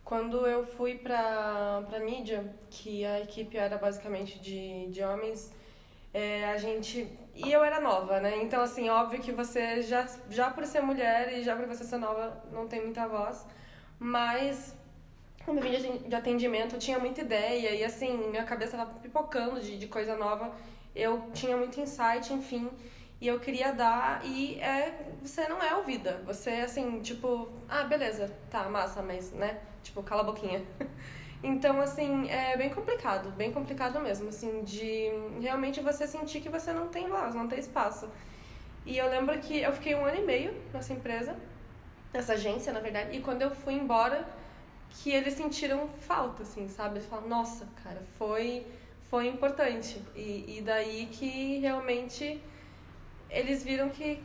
Quando 0.04 0.46
eu 0.46 0.64
fui 0.64 0.96
pra, 0.96 1.82
pra 1.88 1.98
mídia, 1.98 2.54
que 2.70 3.04
a 3.04 3.20
equipe 3.20 3.56
era 3.56 3.76
basicamente 3.76 4.38
de, 4.38 4.86
de 4.86 5.02
homens, 5.02 5.52
é, 6.14 6.44
a 6.44 6.56
gente. 6.56 7.08
E 7.34 7.52
eu 7.52 7.64
era 7.64 7.80
nova, 7.80 8.20
né? 8.20 8.38
Então, 8.42 8.62
assim, 8.62 8.88
óbvio 8.88 9.20
que 9.20 9.32
você 9.32 9.82
já, 9.82 10.06
já 10.30 10.50
por 10.50 10.64
ser 10.64 10.80
mulher 10.80 11.32
e 11.32 11.42
já 11.42 11.56
por 11.56 11.66
você 11.66 11.84
ser 11.84 11.98
nova, 11.98 12.42
não 12.52 12.68
tem 12.68 12.82
muita 12.82 13.08
voz. 13.08 13.44
Mas, 13.98 14.74
como 15.44 15.58
eu 15.58 15.62
vim 15.62 16.08
de 16.08 16.14
atendimento, 16.14 16.76
eu 16.76 16.78
tinha 16.78 16.98
muita 16.98 17.22
ideia 17.22 17.70
e, 17.74 17.84
assim, 17.84 18.16
minha 18.28 18.44
cabeça 18.44 18.76
tava 18.76 18.94
pipocando 19.00 19.60
de, 19.60 19.76
de 19.76 19.88
coisa 19.88 20.16
nova. 20.16 20.54
Eu 20.94 21.30
tinha 21.34 21.56
muito 21.56 21.80
insight, 21.80 22.32
enfim. 22.32 22.70
E 23.20 23.26
eu 23.26 23.40
queria 23.40 23.72
dar, 23.72 24.20
e 24.24 24.60
é, 24.60 24.94
você 25.22 25.48
não 25.48 25.62
é 25.62 25.74
ouvida. 25.74 26.22
Você, 26.26 26.50
assim, 26.50 27.00
tipo, 27.00 27.48
ah, 27.68 27.84
beleza, 27.84 28.30
tá, 28.50 28.68
massa, 28.68 29.02
mas, 29.02 29.32
né? 29.32 29.58
Tipo, 29.82 30.02
cala 30.02 30.22
a 30.22 30.24
boquinha. 30.24 30.62
Então, 31.42 31.80
assim, 31.80 32.28
é 32.30 32.56
bem 32.56 32.70
complicado, 32.70 33.30
bem 33.32 33.52
complicado 33.52 34.00
mesmo, 34.00 34.30
assim, 34.30 34.64
de 34.64 35.10
realmente 35.38 35.80
você 35.80 36.06
sentir 36.06 36.40
que 36.40 36.48
você 36.48 36.72
não 36.72 36.88
tem 36.88 37.06
voz, 37.08 37.34
não 37.34 37.46
tem 37.46 37.58
espaço. 37.58 38.08
E 38.86 38.96
eu 38.96 39.08
lembro 39.08 39.38
que 39.38 39.60
eu 39.60 39.70
fiquei 39.72 39.94
um 39.94 40.04
ano 40.04 40.18
e 40.18 40.24
meio 40.24 40.54
nessa 40.72 40.94
empresa, 40.94 41.36
nessa 42.12 42.32
agência, 42.32 42.72
na 42.72 42.80
verdade, 42.80 43.16
e 43.16 43.20
quando 43.20 43.42
eu 43.42 43.50
fui 43.54 43.74
embora, 43.74 44.26
que 44.90 45.10
eles 45.10 45.34
sentiram 45.34 45.88
falta, 46.00 46.42
assim, 46.42 46.68
sabe? 46.68 46.96
Eles 46.96 47.06
falaram, 47.06 47.28
nossa, 47.28 47.68
cara, 47.84 48.02
foi, 48.18 48.66
foi 49.10 49.28
importante. 49.28 50.02
E, 50.14 50.56
e 50.58 50.62
daí 50.64 51.06
que 51.12 51.58
realmente 51.58 52.40
eles 53.30 53.62
viram 53.64 53.88
que, 53.88 54.22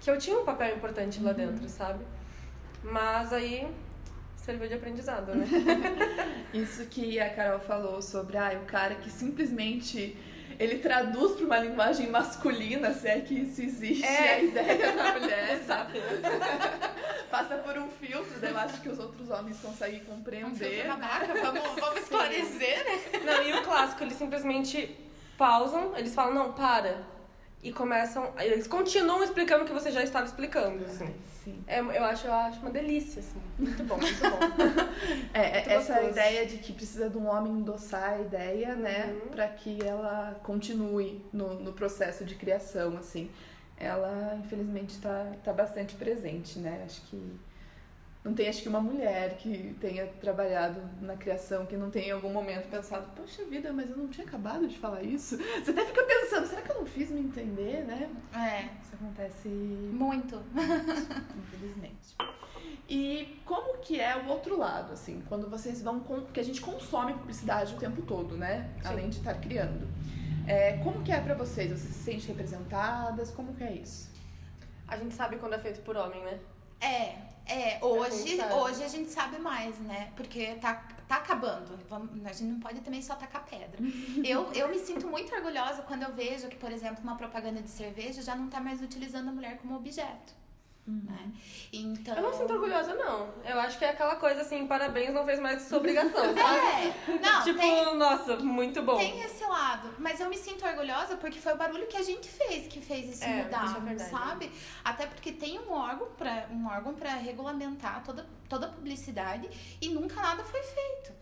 que 0.00 0.10
eu 0.10 0.18
tinha 0.18 0.38
um 0.38 0.44
papel 0.44 0.76
importante 0.76 1.20
lá 1.22 1.32
dentro, 1.32 1.68
sabe? 1.68 2.04
Mas 2.82 3.32
aí 3.32 3.66
serviu 4.36 4.68
de 4.68 4.74
aprendizado, 4.74 5.34
né? 5.34 5.46
Isso 6.54 6.86
que 6.86 7.20
a 7.20 7.28
Carol 7.34 7.60
falou 7.60 8.00
sobre 8.00 8.36
ah, 8.38 8.58
o 8.62 8.66
cara 8.66 8.94
que 8.94 9.10
simplesmente 9.10 10.16
ele 10.58 10.78
traduz 10.78 11.32
para 11.36 11.44
uma 11.44 11.58
linguagem 11.58 12.08
masculina, 12.08 12.92
se 12.92 13.06
é 13.06 13.20
que 13.20 13.32
isso 13.34 13.62
existe, 13.62 14.04
É. 14.04 14.32
a 14.34 14.42
ideia 14.42 14.92
da 14.92 15.12
mulher, 15.18 15.62
sabe? 15.64 16.00
Passa 17.30 17.56
por 17.58 17.78
um 17.78 17.88
filtro, 17.88 18.40
daí 18.40 18.50
eu 18.50 18.58
acho 18.58 18.80
que 18.80 18.88
os 18.88 18.98
outros 18.98 19.30
homens 19.30 19.56
conseguem 19.60 20.00
Um 20.02 20.04
compreender. 20.16 20.88
babaca, 20.88 21.32
vamos, 21.34 21.62
vamos 21.78 22.00
esclarecer, 22.02 22.84
né? 22.84 23.20
Não, 23.24 23.42
e 23.44 23.52
o 23.52 23.62
clássico, 23.62 24.02
eles 24.02 24.14
simplesmente 24.14 24.96
pausam, 25.36 25.96
eles 25.96 26.12
falam, 26.14 26.34
não, 26.34 26.52
para. 26.52 27.02
E 27.62 27.72
começam. 27.72 28.32
Eles 28.38 28.66
continuam 28.68 29.22
explicando 29.24 29.64
o 29.64 29.66
que 29.66 29.72
você 29.72 29.90
já 29.90 30.02
estava 30.02 30.24
explicando, 30.26 30.84
assim. 30.84 31.12
Sim. 31.44 31.62
É, 31.66 31.80
eu, 31.80 32.04
acho, 32.04 32.26
eu 32.26 32.32
acho 32.32 32.60
uma 32.60 32.70
delícia, 32.70 33.18
assim. 33.20 33.40
Muito 33.58 33.82
bom, 33.84 33.96
muito 33.96 34.20
bom. 34.20 34.38
É, 35.34 35.40
é, 35.40 35.52
Muito 35.54 35.70
essa 35.70 35.92
gostoso. 35.94 36.10
ideia 36.10 36.46
de 36.46 36.58
que 36.58 36.72
precisa 36.72 37.08
de 37.10 37.16
um 37.18 37.26
homem 37.28 37.52
endossar 37.52 38.12
a 38.14 38.20
ideia, 38.20 38.74
né, 38.76 39.06
Uhum. 39.24 39.28
para 39.30 39.48
que 39.48 39.78
ela 39.84 40.38
continue 40.42 41.24
no, 41.32 41.54
no 41.54 41.72
processo 41.72 42.24
de 42.24 42.34
criação, 42.36 42.96
assim. 42.96 43.30
Ela, 43.76 44.38
infelizmente, 44.44 44.98
tá, 45.00 45.32
tá 45.44 45.52
bastante 45.52 45.94
presente, 45.96 46.58
né? 46.58 46.82
Acho 46.84 47.00
que 47.02 47.32
não 48.24 48.34
tem, 48.34 48.48
acho 48.48 48.62
que 48.62 48.68
uma 48.68 48.80
mulher 48.80 49.36
que 49.38 49.76
tenha 49.80 50.06
trabalhado 50.06 50.80
na 51.00 51.16
criação 51.16 51.64
que 51.66 51.76
não 51.76 51.88
tenha 51.90 52.08
em 52.08 52.10
algum 52.10 52.32
momento 52.32 52.68
pensado, 52.68 53.06
poxa 53.14 53.44
vida, 53.44 53.72
mas 53.72 53.88
eu 53.88 53.96
não 53.96 54.08
tinha 54.08 54.26
acabado 54.26 54.66
de 54.66 54.76
falar 54.76 55.02
isso. 55.02 55.36
Você 55.36 55.70
até 55.70 55.84
fica 55.84 56.02
pensando, 56.02 56.46
será 56.46 56.62
que 56.62 56.70
eu 56.70 56.80
não 56.80 56.86
fiz 56.86 57.10
me 57.10 57.20
entender, 57.20 57.84
né? 57.84 58.10
É, 58.34 58.68
Isso 58.82 58.94
acontece 58.94 59.48
muito. 59.48 60.42
infelizmente. 61.38 62.16
E 62.88 63.40
como 63.44 63.78
que 63.78 64.00
é 64.00 64.16
o 64.16 64.28
outro 64.28 64.58
lado, 64.58 64.92
assim, 64.92 65.22
quando 65.28 65.48
vocês 65.48 65.80
vão 65.80 66.00
com... 66.00 66.22
porque 66.22 66.40
a 66.40 66.44
gente 66.44 66.60
consome 66.60 67.12
publicidade 67.14 67.74
o 67.74 67.78
tempo 67.78 68.02
todo, 68.02 68.36
né? 68.36 68.70
Sim. 68.82 68.88
Além 68.88 69.08
de 69.10 69.18
estar 69.18 69.34
criando. 69.34 69.86
É, 70.46 70.78
como 70.78 71.02
que 71.02 71.12
é 71.12 71.20
pra 71.20 71.34
vocês? 71.34 71.70
Vocês 71.70 71.94
se 71.94 72.04
sentem 72.04 72.26
representadas? 72.28 73.30
Como 73.30 73.54
que 73.54 73.62
é 73.62 73.72
isso? 73.74 74.10
A 74.88 74.96
gente 74.96 75.14
sabe 75.14 75.36
quando 75.36 75.52
é 75.52 75.58
feito 75.58 75.82
por 75.82 75.96
homem, 75.96 76.22
né? 76.24 76.40
É, 76.80 77.16
é. 77.46 77.78
Hoje, 77.82 78.36
hoje 78.60 78.84
a 78.84 78.88
gente 78.88 79.10
sabe 79.10 79.38
mais, 79.38 79.78
né? 79.78 80.12
Porque 80.16 80.54
tá, 80.56 80.74
tá 81.06 81.16
acabando. 81.16 81.78
Vamos- 81.88 82.10
a 82.24 82.32
gente 82.32 82.44
não 82.52 82.60
pode 82.60 82.80
também 82.80 83.02
só 83.02 83.14
tacar 83.14 83.44
pedra. 83.44 83.78
Eu, 84.24 84.52
eu 84.52 84.68
me 84.68 84.78
sinto 84.78 85.06
muito 85.06 85.34
orgulhosa 85.34 85.82
quando 85.82 86.02
eu 86.02 86.12
vejo 86.14 86.48
que, 86.48 86.56
por 86.56 86.70
exemplo, 86.70 87.02
uma 87.02 87.16
propaganda 87.16 87.62
de 87.62 87.70
cerveja 87.70 88.20
já 88.22 88.34
não 88.34 88.48
tá 88.48 88.60
mais 88.60 88.80
utilizando 88.82 89.28
a 89.28 89.32
mulher 89.32 89.58
como 89.58 89.76
objeto. 89.76 90.32
Né? 90.90 91.32
Então. 91.70 92.16
Eu 92.16 92.22
não 92.22 92.32
sinto 92.32 92.54
orgulhosa, 92.54 92.94
não. 92.94 93.28
Eu 93.44 93.60
acho 93.60 93.78
que 93.78 93.84
é 93.84 93.90
aquela 93.90 94.16
coisa 94.16 94.40
assim, 94.40 94.66
parabéns, 94.66 95.12
não 95.12 95.22
fez 95.26 95.38
mais 95.38 95.60
sua 95.62 95.76
obrigação, 95.78 96.12
sabe? 96.34 96.34
É, 96.38 97.18
não, 97.20 97.42
tipo, 97.44 97.58
tem, 97.58 97.94
nossa, 97.96 98.36
muito 98.36 98.82
bom. 98.82 98.96
tem 98.96 99.20
esse 99.20 99.44
lado. 99.44 99.94
Mas 99.98 100.18
eu 100.18 100.30
me 100.30 100.38
sinto 100.38 100.64
orgulhosa 100.64 101.16
porque 101.18 101.38
foi 101.38 101.52
o 101.52 101.56
barulho 101.58 101.86
que 101.86 101.96
a 101.98 102.02
gente 102.02 102.26
fez 102.26 102.66
que 102.68 102.80
fez 102.80 103.10
isso 103.16 103.24
É, 103.24 103.42
mudar, 103.44 103.66
isso 103.66 103.76
é 103.76 103.80
verdade. 103.80 104.10
sabe? 104.10 104.50
Até 104.82 105.06
porque 105.06 105.30
tem 105.32 105.58
um 105.60 105.70
órgão 105.72 106.08
para 106.16 106.46
um 106.50 106.66
órgão 106.66 106.94
para 106.94 107.10
regulamentar 107.16 108.02
toda, 108.02 108.26
toda 108.48 108.66
a 108.66 108.70
publicidade 108.70 109.48
e 109.80 109.90
nunca 109.90 110.20
nada 110.22 110.42
foi 110.44 110.62
feito. 110.62 111.12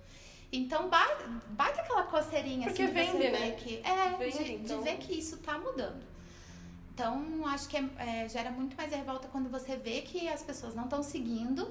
Então 0.53 0.89
bate, 0.89 1.25
bate 1.49 1.81
aquela 1.81 2.05
coceirinha 2.05 2.69
Porque 2.69 2.83
assim 2.83 2.93
de 2.95 3.01
vende, 3.01 3.17
você 3.19 3.31
né? 3.31 3.39
ver 3.39 3.55
que 3.57 3.83
é 3.85 4.17
Vende, 4.17 4.45
de, 4.45 4.53
então. 4.53 4.79
de 4.79 4.85
ver 4.85 4.97
que 4.99 5.19
isso 5.19 5.39
tá 5.39 5.59
mudando. 5.59 6.07
Então 6.97 7.47
acho 7.49 7.69
que 7.69 7.77
é, 7.77 7.85
é, 8.25 8.27
gera 8.27 8.51
muito 8.51 8.75
mais 8.75 8.91
revolta 8.91 9.29
quando 9.29 9.51
você 9.51 9.77
vê 9.77 10.01
que 10.01 10.31
as 10.31 10.43
pessoas 10.43 10.75
não 10.75 10.85
estão 10.85 11.03
seguindo 11.03 11.71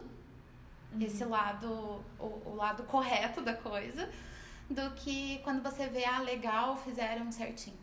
esse 1.01 1.25
lado, 1.25 1.99
o, 2.19 2.25
o 2.51 2.55
lado 2.55 2.83
correto 2.83 3.41
da 3.41 3.55
coisa, 3.55 4.07
do 4.69 4.91
que 4.91 5.39
quando 5.39 5.63
você 5.63 5.87
vê, 5.87 6.05
ah, 6.05 6.19
legal, 6.19 6.77
fizeram 6.77 7.31
certinho. 7.31 7.75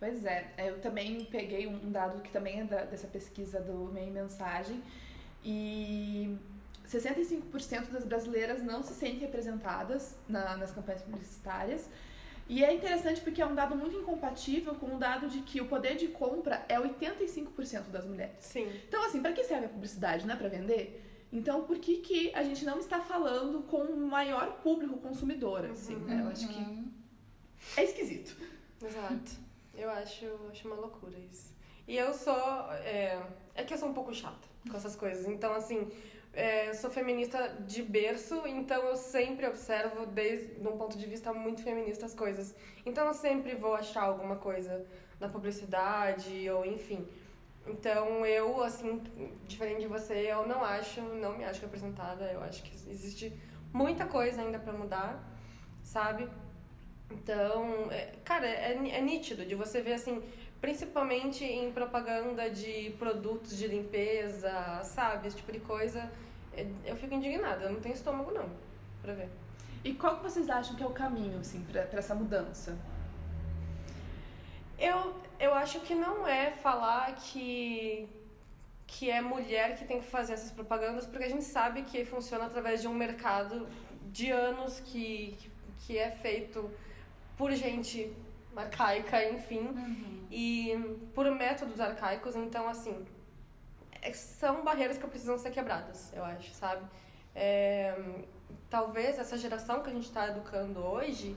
Pois 0.00 0.24
é, 0.24 0.52
eu 0.58 0.80
também 0.80 1.24
peguei 1.26 1.68
um 1.68 1.76
um 1.86 1.92
dado 1.92 2.20
que 2.20 2.30
também 2.32 2.58
é 2.60 2.64
da- 2.64 2.84
dessa 2.84 3.06
pesquisa 3.06 3.60
do 3.60 3.84
Meio 3.92 4.10
Mensagem 4.12 4.82
e 5.44 6.36
65% 6.88 7.90
das 7.92 8.04
brasileiras 8.04 8.60
não 8.60 8.82
se 8.82 8.92
sentem 8.94 9.20
representadas 9.20 10.16
na- 10.28 10.56
nas 10.56 10.72
campanhas 10.72 11.02
publicitárias. 11.02 11.88
E 12.52 12.64
é 12.64 12.74
interessante 12.74 13.20
porque 13.20 13.40
é 13.40 13.46
um 13.46 13.54
dado 13.54 13.76
muito 13.76 13.96
incompatível 13.96 14.74
com 14.74 14.96
o 14.96 14.98
dado 14.98 15.28
de 15.28 15.40
que 15.42 15.60
o 15.60 15.66
poder 15.68 15.94
de 15.96 16.08
compra 16.08 16.56
é 16.68 16.76
85% 16.80 17.90
das 17.90 18.04
mulheres. 18.04 18.34
Sim. 18.40 18.68
Então, 18.88 19.04
assim, 19.06 19.22
para 19.22 19.32
que 19.32 19.44
serve 19.44 19.66
a 19.66 19.68
publicidade? 19.68 20.26
Não 20.26 20.34
é 20.34 20.36
para 20.36 20.48
vender? 20.48 20.84
Então, 21.32 21.62
por 21.62 21.78
que, 21.78 21.98
que 21.98 22.34
a 22.34 22.42
gente 22.42 22.64
não 22.64 22.78
está 22.80 22.98
falando 23.00 23.62
com 23.62 23.82
o 23.82 24.06
maior 24.08 24.46
público 24.64 24.96
consumidor? 24.98 25.64
Assim, 25.66 25.94
né? 25.94 26.22
Eu 26.24 26.28
acho 26.28 26.48
que 26.48 26.58
Uhum. 26.60 26.90
é 27.76 27.84
esquisito. 27.84 28.36
Exato. 28.84 29.30
Eu 29.76 29.88
acho, 29.90 30.26
acho 30.50 30.66
uma 30.66 30.76
loucura 30.76 31.16
isso. 31.30 31.54
E 31.86 31.96
eu 31.96 32.12
sou. 32.12 32.34
É, 32.84 33.22
é 33.54 33.62
que 33.62 33.72
eu 33.74 33.78
sou 33.78 33.88
um 33.88 33.94
pouco 33.94 34.12
chata 34.12 34.48
com 34.68 34.76
essas 34.76 34.96
coisas. 34.96 35.26
Então, 35.28 35.52
assim, 35.54 35.88
é, 36.32 36.72
sou 36.74 36.90
feminista 36.90 37.48
de 37.66 37.82
berço, 37.82 38.42
então 38.46 38.82
eu 38.84 38.96
sempre 38.96 39.46
observo, 39.46 40.06
desde 40.06 40.60
um 40.66 40.76
ponto 40.76 40.96
de 40.96 41.06
vista 41.06 41.32
muito 41.32 41.62
feminista, 41.62 42.06
as 42.06 42.14
coisas. 42.14 42.54
Então, 42.86 43.06
eu 43.06 43.14
sempre 43.14 43.54
vou 43.54 43.74
achar 43.74 44.02
alguma 44.02 44.36
coisa 44.36 44.84
na 45.18 45.28
publicidade, 45.28 46.48
ou 46.50 46.64
enfim. 46.64 47.06
Então, 47.66 48.24
eu, 48.24 48.62
assim, 48.62 49.02
diferente 49.46 49.80
de 49.80 49.86
você, 49.86 50.14
eu 50.14 50.46
não 50.46 50.64
acho, 50.64 51.00
não 51.00 51.36
me 51.36 51.44
acho 51.44 51.60
representada. 51.60 52.24
Eu 52.32 52.42
acho 52.42 52.62
que 52.62 52.72
existe 52.90 53.32
muita 53.72 54.06
coisa 54.06 54.40
ainda 54.40 54.58
pra 54.58 54.72
mudar, 54.72 55.22
sabe? 55.82 56.28
Então, 57.10 57.90
é- 57.90 58.12
cara, 58.24 58.46
é, 58.46 58.72
é 58.72 59.00
nítido 59.00 59.44
de 59.44 59.54
você 59.54 59.80
ver 59.80 59.94
assim, 59.94 60.22
principalmente 60.60 61.44
em 61.44 61.72
propaganda 61.72 62.50
de 62.50 62.94
produtos 62.98 63.56
de 63.56 63.66
limpeza, 63.66 64.80
sabe? 64.84 65.28
Esse 65.28 65.36
tipo 65.36 65.52
de 65.52 65.60
coisa. 65.60 66.10
É, 66.52 66.66
Eu 66.84 66.96
fico 66.96 67.14
indignada, 67.14 67.64
eu 67.64 67.72
não 67.72 67.80
tenho 67.80 67.94
estômago 67.94 68.30
não, 68.32 68.48
pra 69.02 69.14
ver. 69.14 69.28
E 69.82 69.94
qual 69.94 70.16
que 70.16 70.22
vocês 70.22 70.50
acham 70.50 70.76
que 70.76 70.82
é 70.82 70.86
o 70.86 70.90
caminho, 70.90 71.38
assim, 71.38 71.62
pra, 71.62 71.82
pra 71.82 72.00
essa 72.00 72.14
mudança? 72.14 72.76
Eu, 74.78 75.14
eu 75.38 75.54
acho 75.54 75.80
que 75.80 75.94
não 75.94 76.26
é 76.26 76.50
falar 76.50 77.14
que, 77.14 78.08
que 78.86 79.10
é 79.10 79.20
mulher 79.20 79.76
que 79.76 79.84
tem 79.84 80.00
que 80.00 80.06
fazer 80.06 80.34
essas 80.34 80.50
propagandas, 80.50 81.06
porque 81.06 81.24
a 81.24 81.28
gente 81.28 81.44
sabe 81.44 81.82
que 81.82 82.04
funciona 82.04 82.46
através 82.46 82.82
de 82.82 82.88
um 82.88 82.94
mercado 82.94 83.66
de 84.10 84.30
anos 84.30 84.80
que, 84.80 85.36
que 85.80 85.96
é 85.96 86.10
feito 86.10 86.70
por 87.36 87.52
gente 87.52 88.12
arcaica, 88.56 89.24
enfim. 89.30 89.60
Uhum. 89.68 90.26
e 90.30 90.76
por 91.14 91.28
métodos 91.30 91.80
arcaicos, 91.80 92.36
então 92.36 92.68
assim 92.68 93.04
é- 94.00 94.12
são 94.12 94.62
barreiras 94.64 94.96
que 94.98 95.06
precisam 95.06 95.36
ser 95.38 95.50
quebradas, 95.50 96.12
eu 96.14 96.24
acho, 96.24 96.50
sabe? 96.52 96.84
É, 97.34 97.94
talvez 98.68 99.18
essa 99.18 99.36
geração 99.36 99.82
que 99.82 99.90
a 99.90 99.92
gente 99.92 100.06
está 100.06 100.28
educando 100.28 100.80
hoje, 100.80 101.36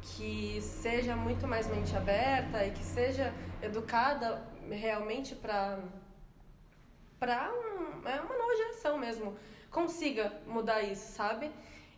que 0.00 0.60
seja 0.60 1.16
muito 1.16 1.46
mais 1.46 1.66
mente 1.66 1.96
aberta 1.96 2.64
e 2.64 2.70
que 2.70 2.84
seja 2.84 3.32
educada 3.62 4.42
realmente 4.70 5.34
para 5.34 5.78
para 7.18 7.50
um, 7.52 8.06
é 8.08 8.20
uma 8.20 8.38
nova 8.38 8.56
geração 8.56 8.96
mesmo 8.96 9.36
consiga 9.70 10.32
mudar 10.46 10.82
isso, 10.82 11.12
sabe? 11.12 11.50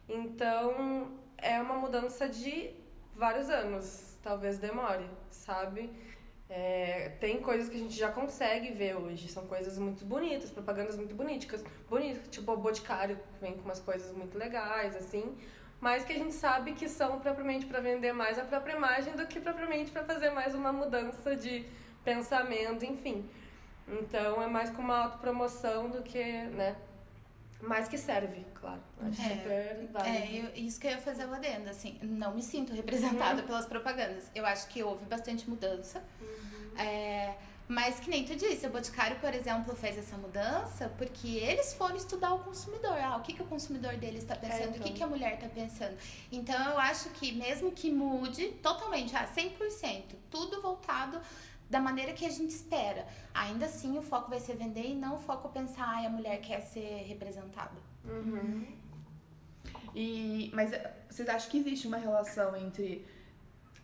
Então 0.09 1.13
é 1.37 1.61
uma 1.61 1.75
mudança 1.75 2.29
de 2.29 2.71
vários 3.15 3.49
anos, 3.51 4.10
talvez 4.23 4.59
demore, 4.59 5.09
sabe? 5.31 5.91
É, 6.49 7.13
tem 7.21 7.41
coisas 7.41 7.69
que 7.69 7.77
a 7.77 7.79
gente 7.79 7.97
já 7.97 8.11
consegue 8.11 8.73
ver 8.73 8.97
hoje, 8.97 9.29
são 9.29 9.47
coisas 9.47 9.79
muito 9.79 10.05
bonitas, 10.05 10.51
propagandas 10.51 10.97
muito 10.97 11.15
bonitas, 11.15 11.65
bonitas, 11.89 12.27
tipo 12.29 12.53
o 12.53 12.57
Boticário 12.57 13.17
vem 13.41 13.55
com 13.55 13.63
umas 13.63 13.79
coisas 13.79 14.13
muito 14.17 14.37
legais, 14.37 14.97
assim, 14.97 15.37
mas 15.81 16.05
que 16.05 16.13
a 16.13 16.19
gente 16.19 16.35
sabe 16.35 16.73
que 16.73 16.89
são 16.89 17.21
propriamente 17.21 17.67
para 17.67 17.81
vender 17.81 18.13
mais 18.13 18.37
a 18.37 18.43
própria 18.43 18.75
imagem 18.75 19.15
do 19.15 19.27
que 19.27 19.39
propriamente 19.39 19.93
para 19.93 20.03
fazer 20.05 20.31
mais 20.31 20.53
uma 20.53 20.73
mudança 20.73 21.37
de 21.37 21.65
pensamento, 22.05 22.85
enfim. 22.85 23.29
Então 23.87 24.43
é 24.43 24.47
mais 24.47 24.71
com 24.71 24.83
uma 24.83 25.05
autopromoção 25.05 25.89
do 25.89 26.03
que, 26.03 26.23
né? 26.23 26.77
Mais 27.63 27.89
que 27.89 27.99
serve, 27.99 28.45
claro. 28.55 28.81
Acho 29.01 29.21
É, 29.21 29.25
super 29.37 29.89
válido. 29.93 30.17
É, 30.17 30.39
eu- 30.39 30.65
isso 30.65 30.81
que 30.81 30.87
eu 30.87 30.93
ia 30.93 30.99
fazer 30.99 31.27
o 31.27 31.35
adendo, 31.35 31.69
assim, 31.69 31.99
não 32.03 32.35
me 32.35 32.43
sinto 32.43 32.73
representada 32.73 33.43
pelas 33.43 33.67
propagandas. 33.67 34.31
Eu 34.35 34.47
acho 34.47 34.67
que 34.69 34.83
houve 34.83 35.05
bastante 35.05 35.49
mudança. 35.49 36.03
É, 36.79 37.35
mas 37.69 38.01
que 38.01 38.11
nem 38.11 38.25
tu 38.25 38.35
disse, 38.35 38.67
o 38.67 38.71
Boticário, 38.71 39.17
por 39.21 39.33
exemplo, 39.35 39.77
fez 39.77 39.97
essa 39.99 40.17
mudança 40.17 40.91
porque 40.99 41.29
eles 41.37 41.73
foram 41.75 41.95
estudar 41.97 42.33
o 42.35 42.41
consumidor. 42.41 42.97
Ah, 42.99 43.17
o 43.17 43.23
que, 43.23 43.33
que 43.33 43.43
o 43.43 43.47
consumidor 43.47 43.97
deles 43.97 44.23
está 44.23 44.35
pensando, 44.35 44.71
o 44.71 44.73
que, 44.73 44.79
então. 44.81 44.93
que 44.95 45.03
a 45.03 45.07
mulher 45.07 45.35
está 45.35 45.49
pensando. 45.49 45.97
Então 46.33 46.71
eu 46.71 46.79
acho 46.79 47.11
que 47.11 47.31
mesmo 47.33 47.71
que 47.71 47.91
mude 47.93 48.49
totalmente, 48.63 49.15
ah, 49.15 49.27
100%, 49.27 50.17
tudo 50.31 50.61
voltado 50.63 51.21
da 51.71 51.81
maneira 51.81 52.13
que 52.13 52.27
a 52.27 52.31
gente 52.31 52.51
espera. 52.51 53.07
Ainda 53.33 53.67
assim, 53.67 53.97
o 53.97 54.03
foco 54.03 54.29
vai 54.29 54.41
ser 54.41 54.57
vender 54.57 54.89
e 54.89 54.95
não 54.95 55.15
o 55.15 55.19
foco 55.19 55.49
pensar, 55.49 55.87
ai, 55.87 56.05
a 56.05 56.11
mulher 56.11 56.41
quer 56.41 56.61
ser 56.61 57.05
representada. 57.07 57.79
Uhum. 58.05 58.67
E, 59.95 60.51
mas 60.53 60.73
eh, 60.73 60.93
vocês 61.09 61.29
acham 61.29 61.51
que 61.51 61.59
existe 61.59 61.87
uma 61.87 61.97
relação 61.97 62.57
entre 62.57 63.07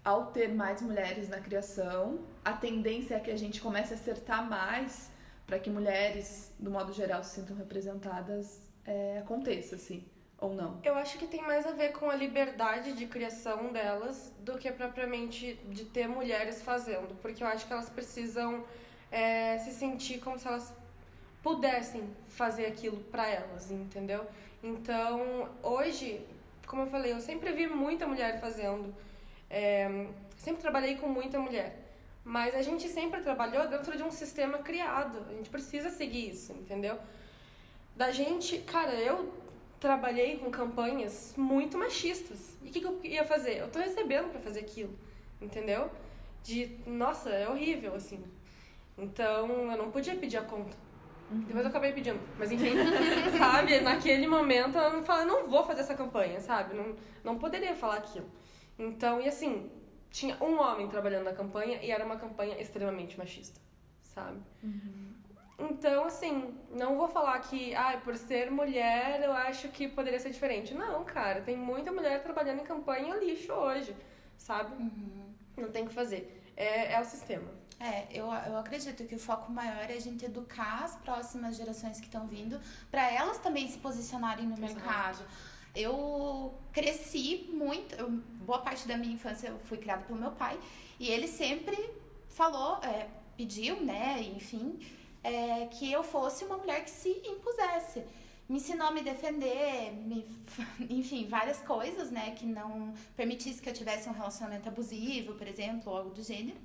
ao 0.04 0.26
ter 0.26 0.54
mais 0.54 0.80
mulheres 0.82 1.28
na 1.28 1.40
criação, 1.40 2.20
a 2.44 2.52
tendência 2.52 3.16
é 3.16 3.20
que 3.20 3.30
a 3.30 3.36
gente 3.36 3.60
comece 3.60 3.92
a 3.92 3.96
acertar 3.96 4.48
mais 4.48 5.10
para 5.46 5.58
que 5.58 5.70
mulheres, 5.70 6.52
do 6.58 6.70
modo 6.70 6.92
geral, 6.92 7.22
se 7.24 7.40
sintam 7.40 7.56
representadas, 7.56 8.60
é, 8.84 9.18
aconteça, 9.18 9.76
assim, 9.76 10.04
ou 10.38 10.52
não? 10.54 10.80
Eu 10.84 10.94
acho 10.96 11.18
que 11.18 11.26
tem 11.26 11.42
mais 11.42 11.66
a 11.66 11.72
ver 11.72 11.92
com 11.92 12.10
a 12.10 12.14
liberdade 12.14 12.92
de 12.92 13.06
criação 13.06 13.72
delas 13.72 14.32
do 14.40 14.58
que 14.58 14.70
propriamente 14.70 15.54
de 15.68 15.84
ter 15.84 16.08
mulheres 16.08 16.62
fazendo, 16.62 17.14
porque 17.22 17.42
eu 17.42 17.46
acho 17.46 17.66
que 17.66 17.72
elas 17.72 17.88
precisam 17.88 18.64
é, 19.10 19.58
se 19.58 19.72
sentir 19.72 20.18
como 20.18 20.38
se 20.38 20.46
elas 20.46 20.72
pudessem 21.42 22.02
fazer 22.26 22.66
aquilo 22.66 22.98
para 23.04 23.26
elas, 23.26 23.70
entendeu? 23.70 24.26
Então, 24.62 25.48
hoje, 25.62 26.20
como 26.66 26.82
eu 26.82 26.86
falei, 26.88 27.12
eu 27.12 27.20
sempre 27.20 27.52
vi 27.52 27.66
muita 27.66 28.06
mulher 28.06 28.40
fazendo. 28.40 28.92
É, 29.48 30.08
sempre 30.36 30.60
trabalhei 30.60 30.96
com 30.96 31.08
muita 31.08 31.38
mulher. 31.38 31.84
Mas 32.24 32.54
a 32.56 32.62
gente 32.62 32.88
sempre 32.88 33.20
trabalhou 33.20 33.68
dentro 33.68 33.96
de 33.96 34.02
um 34.02 34.10
sistema 34.10 34.58
criado. 34.58 35.24
A 35.30 35.32
gente 35.34 35.48
precisa 35.48 35.90
seguir 35.90 36.30
isso, 36.30 36.52
entendeu? 36.52 36.98
Da 37.94 38.10
gente, 38.10 38.58
cara, 38.58 38.94
eu 38.94 39.32
trabalhei 39.80 40.38
com 40.38 40.50
campanhas 40.50 41.34
muito 41.36 41.76
machistas. 41.76 42.56
E 42.62 42.68
o 42.68 42.72
que, 42.72 42.80
que 42.80 42.86
eu 42.86 43.00
ia 43.04 43.24
fazer? 43.24 43.58
Eu 43.58 43.70
tô 43.70 43.78
recebendo 43.78 44.30
para 44.30 44.40
fazer 44.40 44.60
aquilo, 44.60 44.96
entendeu? 45.40 45.90
De, 46.42 46.78
nossa, 46.86 47.30
é 47.30 47.48
horrível, 47.48 47.94
assim. 47.94 48.22
Então, 48.96 49.70
eu 49.70 49.76
não 49.76 49.90
podia 49.90 50.14
pedir 50.16 50.38
a 50.38 50.42
conta. 50.42 50.76
Uhum. 51.30 51.40
Depois 51.40 51.64
eu 51.64 51.70
acabei 51.70 51.92
pedindo. 51.92 52.20
Mas 52.38 52.52
enfim, 52.52 52.72
sabe? 53.36 53.80
Naquele 53.80 54.26
momento 54.26 54.78
eu 54.78 54.92
não 54.92 55.04
falei, 55.04 55.26
não 55.26 55.48
vou 55.48 55.64
fazer 55.64 55.80
essa 55.80 55.94
campanha, 55.94 56.40
sabe? 56.40 56.74
Não, 56.74 56.94
não 57.24 57.38
poderia 57.38 57.74
falar 57.74 57.96
aquilo. 57.96 58.26
Então, 58.78 59.20
e 59.20 59.28
assim, 59.28 59.70
tinha 60.10 60.36
um 60.42 60.60
homem 60.60 60.88
trabalhando 60.88 61.24
na 61.24 61.32
campanha 61.32 61.78
e 61.82 61.90
era 61.90 62.04
uma 62.04 62.16
campanha 62.16 62.60
extremamente 62.60 63.18
machista, 63.18 63.60
sabe? 64.02 64.38
Uhum. 64.62 65.15
Então, 65.58 66.04
assim, 66.04 66.54
não 66.70 66.96
vou 66.96 67.08
falar 67.08 67.38
que, 67.40 67.74
ah, 67.74 67.98
por 68.04 68.14
ser 68.16 68.50
mulher 68.50 69.22
eu 69.22 69.32
acho 69.32 69.68
que 69.68 69.88
poderia 69.88 70.18
ser 70.20 70.30
diferente. 70.30 70.74
Não, 70.74 71.02
cara, 71.04 71.40
tem 71.40 71.56
muita 71.56 71.90
mulher 71.90 72.22
trabalhando 72.22 72.60
em 72.60 72.64
campanha 72.64 73.14
lixo 73.16 73.52
hoje, 73.52 73.96
sabe? 74.36 74.74
Uhum. 74.82 75.34
Não 75.56 75.70
tem 75.70 75.84
o 75.84 75.88
que 75.88 75.94
fazer. 75.94 76.42
É, 76.54 76.92
é 76.92 77.00
o 77.00 77.04
sistema. 77.04 77.48
É, 77.78 78.06
eu, 78.10 78.26
eu 78.26 78.56
acredito 78.56 79.04
que 79.04 79.14
o 79.14 79.18
foco 79.18 79.52
maior 79.52 79.90
é 79.90 79.94
a 79.94 80.00
gente 80.00 80.24
educar 80.24 80.84
as 80.84 80.96
próximas 80.96 81.56
gerações 81.56 82.00
que 82.00 82.06
estão 82.06 82.26
vindo 82.26 82.58
para 82.90 83.10
elas 83.10 83.38
também 83.38 83.68
se 83.68 83.78
posicionarem 83.78 84.46
no 84.46 84.54
Exato. 84.54 84.74
mercado. 84.74 85.24
Eu 85.74 86.54
cresci 86.72 87.50
muito, 87.52 87.94
eu, 87.94 88.10
boa 88.10 88.60
parte 88.60 88.88
da 88.88 88.96
minha 88.96 89.12
infância 89.12 89.48
eu 89.48 89.58
fui 89.60 89.76
criada 89.76 90.04
pelo 90.04 90.18
meu 90.18 90.32
pai 90.32 90.58
e 90.98 91.08
ele 91.08 91.28
sempre 91.28 91.76
falou, 92.30 92.78
é, 92.82 93.08
pediu, 93.36 93.78
né, 93.82 94.22
enfim, 94.22 94.78
é, 95.32 95.66
que 95.66 95.90
eu 95.90 96.02
fosse 96.02 96.44
uma 96.44 96.56
mulher 96.56 96.84
que 96.84 96.90
se 96.90 97.10
impusesse 97.24 98.02
me 98.48 98.58
ensinou 98.58 98.86
a 98.86 98.90
me 98.92 99.02
defender, 99.02 99.92
me, 99.92 100.24
enfim, 100.88 101.26
várias 101.28 101.58
coisas, 101.62 102.10
né, 102.10 102.30
que 102.36 102.46
não 102.46 102.94
permitisse 103.16 103.60
que 103.60 103.68
eu 103.68 103.74
tivesse 103.74 104.08
um 104.08 104.12
relacionamento 104.12 104.68
abusivo, 104.68 105.34
por 105.34 105.48
exemplo, 105.48 105.90
ou 105.90 105.98
algo 105.98 106.10
do 106.10 106.22
gênero. 106.22 106.58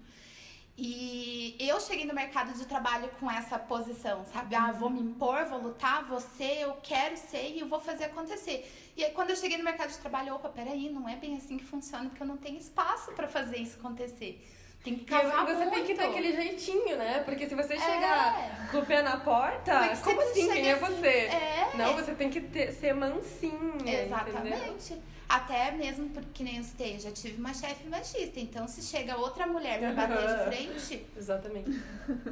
E 0.77 1.55
eu 1.59 1.79
cheguei 1.81 2.05
no 2.05 2.13
mercado 2.13 2.57
de 2.57 2.65
trabalho 2.65 3.09
com 3.19 3.29
essa 3.29 3.59
posição, 3.59 4.25
sabe? 4.25 4.55
Ah, 4.55 4.71
vou 4.71 4.89
me 4.89 5.01
impor, 5.01 5.45
vou 5.45 5.59
lutar, 5.59 6.07
vou 6.07 6.19
ser, 6.19 6.61
eu 6.61 6.73
quero 6.81 7.17
ser 7.17 7.51
e 7.51 7.59
eu 7.59 7.67
vou 7.67 7.79
fazer 7.79 8.05
acontecer. 8.05 8.71
E 8.95 9.03
aí, 9.03 9.11
quando 9.11 9.31
eu 9.31 9.35
cheguei 9.35 9.57
no 9.57 9.63
mercado 9.63 9.89
de 9.89 9.97
trabalho, 9.97 10.33
opa, 10.33 10.49
peraí, 10.49 10.89
não 10.89 11.07
é 11.09 11.15
bem 11.17 11.35
assim 11.35 11.57
que 11.57 11.65
funciona, 11.65 12.09
porque 12.09 12.23
eu 12.23 12.27
não 12.27 12.37
tenho 12.37 12.57
espaço 12.57 13.11
para 13.11 13.27
fazer 13.27 13.57
isso 13.57 13.77
acontecer. 13.79 14.41
Tem 14.83 14.95
que 14.95 15.05
casar 15.05 15.43
e 15.43 15.45
você 15.45 15.65
muito. 15.65 15.73
tem 15.73 15.85
que 15.85 15.93
ter 15.93 16.03
aquele 16.05 16.33
jeitinho, 16.33 16.97
né? 16.97 17.19
Porque 17.23 17.47
se 17.47 17.53
você 17.53 17.77
chegar 17.77 18.39
é. 18.39 18.71
com 18.71 18.79
o 18.79 18.85
pé 18.85 19.03
na 19.03 19.17
porta, 19.17 19.95
como 20.03 20.21
assim? 20.21 20.51
Quem 20.51 20.71
é 20.71 20.75
você? 20.75 21.07
É. 21.07 21.71
Não, 21.75 21.93
você 21.93 22.13
tem 22.15 22.29
que 22.31 22.41
ter, 22.41 22.71
ser 22.71 22.93
mansinha. 22.93 24.03
Exatamente. 24.03 24.93
Entendeu? 24.93 25.03
Até 25.29 25.71
mesmo 25.71 26.09
porque 26.09 26.43
nem 26.43 26.57
eu 26.57 26.63
citei, 26.63 26.95
eu 26.95 26.99
já 26.99 27.11
tive 27.11 27.39
uma 27.39 27.53
chefe 27.53 27.87
machista. 27.87 28.39
Então, 28.39 28.67
se 28.67 28.81
chega 28.81 29.15
outra 29.17 29.45
mulher 29.45 29.79
pra 29.79 29.93
bater 29.93 30.27
de 30.27 30.43
frente. 30.45 31.05
Exatamente. 31.15 31.69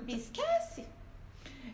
Me 0.04 0.18
esquece. 0.18 0.86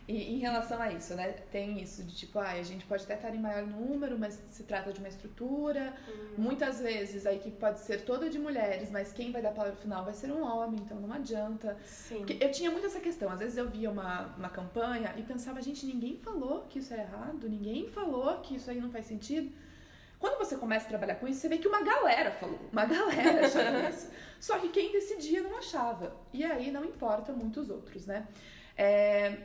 E 0.08 0.34
em 0.34 0.38
relação 0.38 0.80
a 0.80 0.92
isso, 0.92 1.14
né? 1.14 1.32
Tem 1.50 1.82
isso 1.82 2.04
de 2.04 2.14
tipo, 2.14 2.38
ah, 2.38 2.50
a 2.50 2.62
gente 2.62 2.84
pode 2.86 3.02
até 3.02 3.14
estar 3.14 3.34
em 3.34 3.40
maior 3.40 3.66
número, 3.66 4.16
mas 4.16 4.40
se 4.50 4.62
trata 4.62 4.92
de 4.92 5.00
uma 5.00 5.08
estrutura. 5.08 5.94
Uhum. 6.06 6.44
Muitas 6.44 6.80
vezes 6.80 7.26
a 7.26 7.32
equipe 7.32 7.56
pode 7.56 7.80
ser 7.80 8.02
toda 8.02 8.30
de 8.30 8.38
mulheres, 8.38 8.90
mas 8.90 9.12
quem 9.12 9.32
vai 9.32 9.42
dar 9.42 9.48
a 9.48 9.52
palavra 9.52 9.76
final 9.76 10.04
vai 10.04 10.14
ser 10.14 10.30
um 10.30 10.42
homem, 10.42 10.80
então 10.80 11.00
não 11.00 11.12
adianta. 11.12 11.76
Sim. 11.84 12.18
Porque 12.18 12.38
eu 12.40 12.50
tinha 12.52 12.70
muito 12.70 12.86
essa 12.86 13.00
questão. 13.00 13.28
Às 13.30 13.40
vezes 13.40 13.56
eu 13.56 13.68
via 13.68 13.90
uma, 13.90 14.26
uma 14.36 14.48
campanha 14.48 15.12
e 15.16 15.22
pensava, 15.22 15.60
gente, 15.60 15.84
ninguém 15.84 16.16
falou 16.18 16.66
que 16.68 16.78
isso 16.78 16.94
é 16.94 16.98
errado, 16.98 17.48
ninguém 17.48 17.88
falou 17.88 18.38
que 18.38 18.54
isso 18.54 18.70
aí 18.70 18.80
não 18.80 18.90
faz 18.90 19.06
sentido. 19.06 19.50
Quando 20.18 20.38
você 20.38 20.56
começa 20.56 20.86
a 20.86 20.88
trabalhar 20.88 21.16
com 21.16 21.28
isso, 21.28 21.40
você 21.40 21.48
vê 21.48 21.58
que 21.58 21.68
uma 21.68 21.82
galera 21.82 22.30
falou, 22.30 22.58
uma 22.72 22.86
galera 22.86 23.44
achava 23.46 23.88
isso. 23.88 24.08
Só 24.40 24.58
que 24.58 24.68
quem 24.68 24.92
decidia 24.92 25.42
não 25.42 25.58
achava. 25.58 26.16
E 26.32 26.44
aí 26.44 26.70
não 26.70 26.84
importa 26.84 27.32
muito 27.32 27.60
os 27.60 27.68
outros, 27.68 28.06
né? 28.06 28.26
É, 28.76 29.36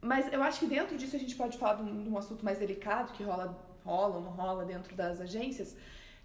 mas 0.00 0.32
eu 0.32 0.42
acho 0.42 0.60
que 0.60 0.66
dentro 0.66 0.96
disso 0.96 1.16
a 1.16 1.18
gente 1.18 1.34
pode 1.34 1.58
falar 1.58 1.74
de 1.74 1.82
um, 1.82 2.02
de 2.02 2.08
um 2.08 2.16
assunto 2.16 2.44
mais 2.44 2.58
delicado 2.58 3.12
que 3.12 3.22
rola, 3.22 3.58
rola 3.84 4.16
ou 4.16 4.22
não 4.22 4.30
rola 4.30 4.64
dentro 4.64 4.94
das 4.94 5.20
agências, 5.20 5.76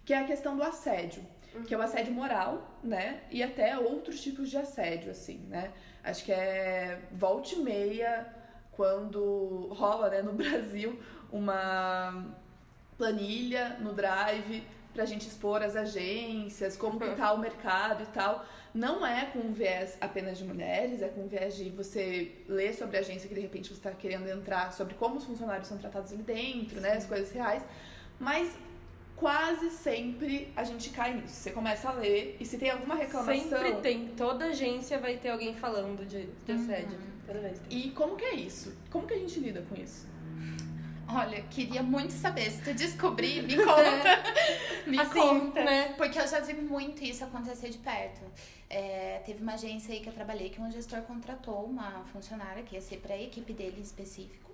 que 0.04 0.14
é 0.14 0.18
a 0.18 0.24
questão 0.24 0.56
do 0.56 0.62
assédio, 0.62 1.22
que 1.66 1.74
é 1.74 1.78
o 1.78 1.82
assédio 1.82 2.12
moral, 2.12 2.78
né? 2.82 3.22
E 3.30 3.42
até 3.42 3.78
outros 3.78 4.22
tipos 4.22 4.50
de 4.50 4.56
assédio, 4.56 5.10
assim, 5.10 5.38
né? 5.48 5.72
Acho 6.02 6.24
que 6.24 6.32
é 6.32 7.00
volta 7.12 7.54
e 7.54 7.58
meia 7.58 8.26
quando 8.72 9.68
rola, 9.72 10.10
né, 10.10 10.22
no 10.22 10.32
Brasil, 10.34 10.98
uma 11.32 12.26
planilha 12.96 13.76
no 13.80 13.92
Drive 13.92 14.62
pra 14.96 15.04
gente 15.04 15.28
expor 15.28 15.62
as 15.62 15.76
agências, 15.76 16.76
como 16.76 16.98
que 16.98 17.14
tá 17.14 17.32
o 17.32 17.38
mercado 17.38 18.02
e 18.02 18.06
tal. 18.06 18.44
Não 18.74 19.06
é 19.06 19.26
com 19.26 19.38
um 19.38 19.52
viés 19.52 19.96
apenas 20.00 20.38
de 20.38 20.44
mulheres, 20.44 21.00
é 21.02 21.08
com 21.08 21.22
um 21.22 21.28
viés 21.28 21.54
de 21.56 21.70
você 21.70 22.32
ler 22.48 22.74
sobre 22.74 22.96
a 22.96 23.00
agência 23.00 23.28
que 23.28 23.34
de 23.34 23.40
repente 23.40 23.68
você 23.68 23.74
está 23.74 23.90
querendo 23.92 24.28
entrar, 24.28 24.72
sobre 24.72 24.94
como 24.94 25.16
os 25.16 25.24
funcionários 25.24 25.68
são 25.68 25.78
tratados 25.78 26.12
ali 26.12 26.22
dentro, 26.22 26.80
né, 26.80 26.92
as 26.94 27.06
coisas 27.06 27.30
reais. 27.30 27.62
Mas 28.18 28.56
quase 29.14 29.70
sempre 29.70 30.52
a 30.56 30.64
gente 30.64 30.90
cai 30.90 31.14
nisso. 31.14 31.34
Você 31.34 31.50
começa 31.50 31.88
a 31.88 31.92
ler 31.92 32.36
e 32.40 32.44
se 32.44 32.58
tem 32.58 32.70
alguma 32.70 32.94
reclamação. 32.94 33.48
Sempre 33.48 33.76
tem. 33.80 34.08
Toda 34.08 34.46
agência 34.46 34.98
vai 34.98 35.16
ter 35.16 35.30
alguém 35.30 35.54
falando 35.54 36.06
de, 36.06 36.26
de 36.26 36.52
assédio. 36.52 36.98
Uhum. 36.98 37.16
Toda 37.26 37.40
vez. 37.40 37.60
E 37.68 37.90
como 37.90 38.16
que 38.16 38.24
é 38.24 38.34
isso? 38.34 38.74
Como 38.90 39.06
que 39.06 39.14
a 39.14 39.18
gente 39.18 39.40
lida 39.40 39.62
com 39.68 39.74
isso? 39.74 40.06
Olha, 41.08 41.42
queria 41.42 41.82
muito 41.82 42.12
saber. 42.12 42.50
Se 42.50 42.62
tu 42.62 42.74
descobrir, 42.74 43.42
me 43.42 43.56
conta. 43.62 44.22
me 44.86 44.98
assim, 44.98 45.12
conta. 45.12 45.64
Né? 45.64 45.94
Porque 45.96 46.18
eu 46.18 46.26
já 46.26 46.40
vi 46.40 46.54
muito 46.54 47.02
isso 47.04 47.24
acontecer 47.24 47.70
de 47.70 47.78
perto. 47.78 48.20
É, 48.68 49.22
teve 49.24 49.42
uma 49.42 49.54
agência 49.54 49.94
aí 49.94 50.00
que 50.00 50.08
eu 50.08 50.12
trabalhei 50.12 50.50
que 50.50 50.60
um 50.60 50.70
gestor 50.70 51.02
contratou 51.02 51.64
uma 51.64 52.04
funcionária 52.12 52.62
que 52.64 52.74
ia 52.74 52.80
ser 52.80 52.98
para 52.98 53.14
a 53.14 53.22
equipe 53.22 53.52
dele 53.52 53.76
em 53.78 53.82
específico. 53.82 54.50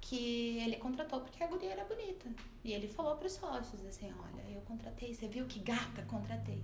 Que 0.00 0.58
ele 0.58 0.76
contratou 0.76 1.20
porque 1.20 1.42
a 1.42 1.46
guria 1.46 1.72
era 1.72 1.84
bonita. 1.84 2.28
E 2.64 2.72
ele 2.72 2.88
falou 2.88 3.16
para 3.16 3.26
os 3.26 3.32
sócios 3.32 3.84
assim: 3.86 4.12
Olha, 4.20 4.42
eu 4.52 4.60
contratei. 4.62 5.14
Você 5.14 5.28
viu 5.28 5.46
que 5.46 5.60
gata 5.60 6.02
contratei? 6.02 6.62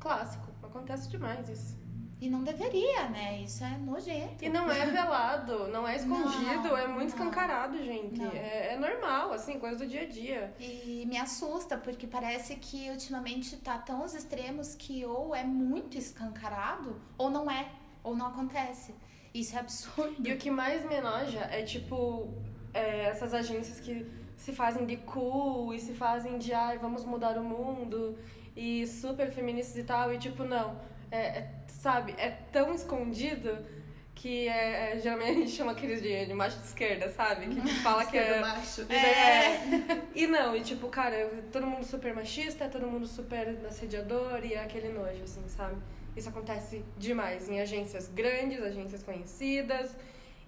Clássico. 0.00 0.48
Acontece 0.62 1.08
demais 1.08 1.48
isso. 1.48 1.76
E 2.18 2.30
não 2.30 2.42
deveria, 2.42 3.08
né? 3.10 3.40
Isso 3.42 3.62
é 3.62 3.76
nojento. 3.76 4.42
E 4.42 4.48
não 4.48 4.70
é 4.70 4.86
velado, 4.86 5.68
não 5.68 5.86
é 5.86 5.96
escondido, 5.96 6.62
não, 6.62 6.76
é 6.76 6.86
muito 6.86 7.00
não. 7.00 7.06
escancarado, 7.06 7.76
gente. 7.76 8.22
É, 8.34 8.72
é, 8.72 8.78
normal, 8.78 9.32
assim, 9.34 9.58
coisa 9.58 9.76
do 9.76 9.86
dia 9.86 10.02
a 10.02 10.06
dia. 10.06 10.54
E 10.58 11.04
me 11.06 11.18
assusta, 11.18 11.76
porque 11.76 12.06
parece 12.06 12.56
que 12.56 12.88
ultimamente 12.88 13.56
tá 13.58 13.76
tão 13.76 14.02
os 14.02 14.14
extremos 14.14 14.74
que 14.74 15.04
ou 15.04 15.34
é 15.34 15.44
muito 15.44 15.98
escancarado, 15.98 16.98
ou 17.18 17.28
não 17.28 17.50
é, 17.50 17.68
ou 18.02 18.16
não 18.16 18.28
acontece. 18.28 18.94
Isso 19.34 19.54
é 19.54 19.60
absurdo. 19.60 20.26
E 20.26 20.32
o 20.32 20.38
que 20.38 20.50
mais 20.50 20.86
me 20.86 20.94
enoja 20.94 21.40
é, 21.40 21.62
tipo, 21.62 22.32
é, 22.72 23.08
essas 23.08 23.34
agências 23.34 23.78
que 23.78 24.10
se 24.38 24.52
fazem 24.52 24.86
de 24.86 24.96
cool 24.98 25.74
e 25.74 25.78
se 25.78 25.92
fazem 25.92 26.38
de, 26.38 26.54
ai, 26.54 26.78
vamos 26.78 27.04
mudar 27.04 27.36
o 27.36 27.44
mundo, 27.44 28.18
e 28.56 28.86
super 28.86 29.30
feministas 29.30 29.76
e 29.76 29.84
tal, 29.84 30.12
e 30.14 30.18
tipo, 30.18 30.44
não. 30.44 30.80
É, 31.10 31.18
é 31.18 31.50
sabe, 31.86 32.16
é 32.18 32.30
tão 32.50 32.74
escondido 32.74 33.64
que 34.12 34.48
é, 34.48 34.94
é, 34.94 34.98
geralmente 34.98 35.30
a 35.30 35.34
gente 35.34 35.50
chama 35.52 35.70
aqueles 35.70 36.02
de, 36.02 36.26
de 36.26 36.34
macho 36.34 36.58
de 36.58 36.66
esquerda, 36.66 37.08
sabe? 37.10 37.46
Que 37.46 37.74
fala 37.80 38.04
que 38.04 38.18
é. 38.18 38.40
Macho. 38.40 38.86
É. 38.90 38.96
é. 38.96 40.02
E 40.12 40.26
não, 40.26 40.56
e 40.56 40.62
tipo, 40.62 40.88
cara, 40.88 41.30
todo 41.52 41.64
mundo 41.64 41.84
super 41.84 42.12
machista, 42.12 42.68
todo 42.68 42.88
mundo 42.88 43.06
super 43.06 43.56
assediador 43.68 44.44
e 44.44 44.54
é 44.54 44.64
aquele 44.64 44.88
nojo, 44.88 45.22
assim, 45.22 45.44
sabe? 45.46 45.76
Isso 46.16 46.28
acontece 46.28 46.84
demais 46.98 47.48
em 47.48 47.60
agências 47.60 48.08
grandes, 48.08 48.60
agências 48.60 49.04
conhecidas, 49.04 49.94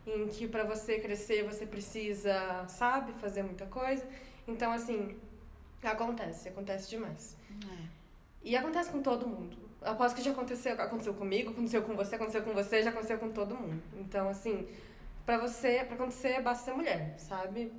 em 0.05 0.27
que 0.27 0.49
para 0.49 0.65
você 0.65 0.99
crescer 0.99 1.45
você 1.45 1.65
precisa, 1.65 2.67
sabe, 2.67 3.13
fazer 3.21 3.45
muita 3.45 3.67
coisa. 3.67 4.05
Então, 4.49 4.73
assim, 4.73 5.17
acontece, 5.85 6.49
acontece 6.49 6.91
demais. 6.91 7.37
É. 7.65 7.85
E 8.43 8.57
acontece 8.57 8.91
com 8.91 9.01
todo 9.01 9.25
mundo. 9.25 9.68
Após 9.83 10.13
que 10.13 10.23
já 10.23 10.33
aconteceu, 10.33 10.73
aconteceu 10.81 11.15
comigo, 11.15 11.51
aconteceu 11.51 11.83
com 11.83 11.95
você, 11.95 12.17
aconteceu 12.17 12.43
com 12.43 12.53
você, 12.53 12.83
já 12.83 12.91
aconteceu 12.91 13.19
com 13.19 13.31
todo 13.31 13.55
mundo. 13.55 13.83
Então, 13.97 14.29
assim, 14.29 14.69
pra 15.25 15.39
você, 15.39 15.85
pra 15.85 15.95
acontecer, 15.95 16.41
basta 16.43 16.65
ser 16.65 16.75
mulher, 16.75 17.15
sabe? 17.19 17.73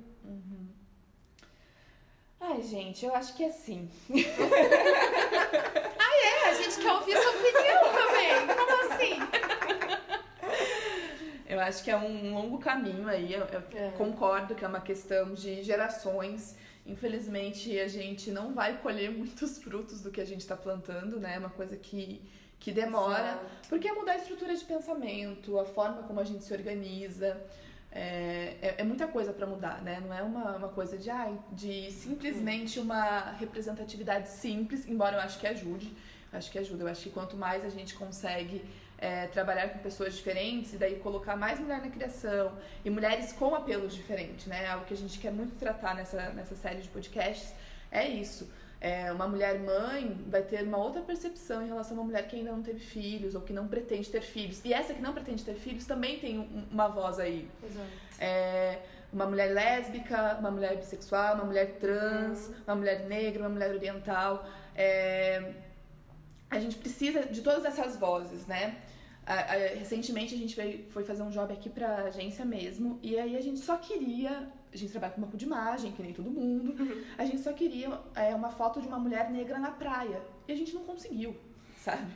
Ai, 2.40 2.62
gente, 2.62 3.04
eu 3.04 3.14
acho 3.14 3.34
que 3.34 3.44
é 3.44 3.48
assim. 3.48 3.90
É, 6.22 6.50
a 6.50 6.54
gente 6.54 6.80
quer 6.80 6.92
ouvir 6.92 7.16
sua 7.16 7.30
opinião 7.30 7.80
também. 7.92 8.59
Eu 11.50 11.58
acho 11.60 11.82
que 11.84 11.90
é 11.90 11.96
um 11.96 12.32
longo 12.32 12.58
caminho 12.58 13.08
aí. 13.08 13.32
Eu, 13.34 13.44
eu 13.56 13.62
É. 13.74 13.90
concordo 14.02 14.54
que 14.54 14.64
é 14.64 14.68
uma 14.68 14.80
questão 14.80 15.34
de 15.34 15.62
gerações. 15.64 16.56
Infelizmente, 16.86 17.76
a 17.78 17.88
gente 17.88 18.30
não 18.30 18.46
vai 18.54 18.78
colher 18.78 19.10
muitos 19.10 19.58
frutos 19.58 20.00
do 20.00 20.10
que 20.14 20.20
a 20.20 20.24
gente 20.24 20.40
está 20.46 20.56
plantando, 20.56 21.18
né? 21.18 21.34
É 21.34 21.38
uma 21.38 21.50
coisa 21.50 21.76
que, 21.76 22.22
que 22.58 22.70
demora. 22.70 23.30
Exato. 23.32 23.68
Porque 23.68 23.88
é 23.88 23.92
mudar 23.92 24.12
a 24.12 24.16
estrutura 24.22 24.54
de 24.54 24.64
pensamento, 24.64 25.58
a 25.58 25.64
forma 25.64 26.04
como 26.04 26.20
a 26.20 26.24
gente 26.24 26.44
se 26.44 26.52
organiza. 26.52 27.30
É, 27.92 28.56
é, 28.62 28.74
é 28.78 28.84
muita 28.84 29.08
coisa 29.08 29.32
para 29.32 29.46
mudar, 29.48 29.82
né? 29.82 30.00
Não 30.00 30.14
é 30.14 30.22
uma, 30.22 30.56
uma 30.56 30.68
coisa 30.68 30.96
de, 30.96 31.10
ai, 31.10 31.36
de 31.50 31.90
simplesmente 31.90 32.78
uma 32.78 33.32
representatividade 33.32 34.28
simples, 34.28 34.86
embora 34.88 35.16
eu 35.16 35.20
acho 35.20 35.40
que 35.40 35.46
ajude. 35.48 35.92
Acho 36.32 36.48
que 36.52 36.58
ajuda. 36.60 36.84
Eu 36.84 36.88
acho 36.88 37.02
que 37.02 37.10
quanto 37.10 37.36
mais 37.36 37.64
a 37.64 37.68
gente 37.68 37.94
consegue 37.94 38.64
é, 39.00 39.26
trabalhar 39.28 39.70
com 39.70 39.78
pessoas 39.78 40.14
diferentes 40.14 40.74
e 40.74 40.76
daí 40.76 40.96
colocar 40.96 41.34
mais 41.36 41.58
mulher 41.58 41.80
na 41.80 41.88
criação 41.90 42.52
e 42.84 42.90
mulheres 42.90 43.32
com 43.32 43.54
apelos 43.54 43.94
diferentes, 43.94 44.46
né? 44.46 44.66
Algo 44.68 44.84
que 44.84 44.94
a 44.94 44.96
gente 44.96 45.18
quer 45.18 45.32
muito 45.32 45.54
tratar 45.58 45.94
nessa, 45.94 46.30
nessa 46.30 46.54
série 46.54 46.80
de 46.82 46.88
podcasts 46.88 47.54
é 47.90 48.06
isso. 48.06 48.50
É, 48.82 49.12
uma 49.12 49.28
mulher 49.28 49.58
mãe 49.58 50.18
vai 50.26 50.42
ter 50.42 50.62
uma 50.62 50.78
outra 50.78 51.02
percepção 51.02 51.62
em 51.62 51.68
relação 51.68 51.96
a 51.96 52.00
uma 52.00 52.06
mulher 52.06 52.26
que 52.28 52.36
ainda 52.36 52.50
não 52.50 52.62
teve 52.62 52.80
filhos 52.80 53.34
ou 53.34 53.42
que 53.42 53.52
não 53.52 53.68
pretende 53.68 54.08
ter 54.08 54.22
filhos. 54.22 54.60
E 54.64 54.72
essa 54.72 54.94
que 54.94 55.02
não 55.02 55.12
pretende 55.12 55.44
ter 55.44 55.54
filhos 55.54 55.84
também 55.86 56.18
tem 56.18 56.38
um- 56.38 56.66
uma 56.70 56.88
voz 56.88 57.18
aí. 57.18 57.46
Exato. 57.62 57.86
É, 58.18 58.78
uma 59.12 59.26
mulher 59.26 59.52
lésbica, 59.52 60.36
uma 60.38 60.50
mulher 60.50 60.76
bissexual, 60.76 61.34
uma 61.34 61.44
mulher 61.44 61.76
trans, 61.78 62.50
uma 62.66 62.74
mulher 62.76 63.00
negra, 63.06 63.42
uma 63.42 63.50
mulher 63.50 63.70
oriental. 63.74 64.46
É, 64.74 65.52
a 66.50 66.58
gente 66.58 66.76
precisa 66.76 67.26
de 67.26 67.40
todas 67.40 67.64
essas 67.64 67.96
vozes, 67.96 68.46
né? 68.46 68.76
Recentemente 69.78 70.34
a 70.34 70.38
gente 70.38 70.56
foi 70.90 71.04
fazer 71.04 71.22
um 71.22 71.30
job 71.30 71.52
aqui 71.52 71.70
pra 71.70 72.04
agência 72.04 72.44
mesmo, 72.44 72.98
e 73.02 73.16
aí 73.18 73.36
a 73.36 73.40
gente 73.40 73.60
só 73.60 73.76
queria. 73.76 74.50
A 74.72 74.76
gente 74.76 74.90
trabalha 74.90 75.12
com 75.12 75.20
banco 75.20 75.36
de 75.36 75.44
imagem, 75.44 75.92
que 75.92 76.02
nem 76.02 76.12
todo 76.12 76.30
mundo. 76.30 76.74
A 77.18 77.24
gente 77.24 77.40
só 77.40 77.52
queria 77.52 78.00
é, 78.14 78.34
uma 78.34 78.50
foto 78.50 78.80
de 78.80 78.86
uma 78.86 78.98
mulher 78.98 79.30
negra 79.30 79.58
na 79.58 79.70
praia. 79.70 80.20
E 80.46 80.52
a 80.52 80.56
gente 80.56 80.74
não 80.74 80.84
conseguiu, 80.84 81.36
sabe? 81.78 82.10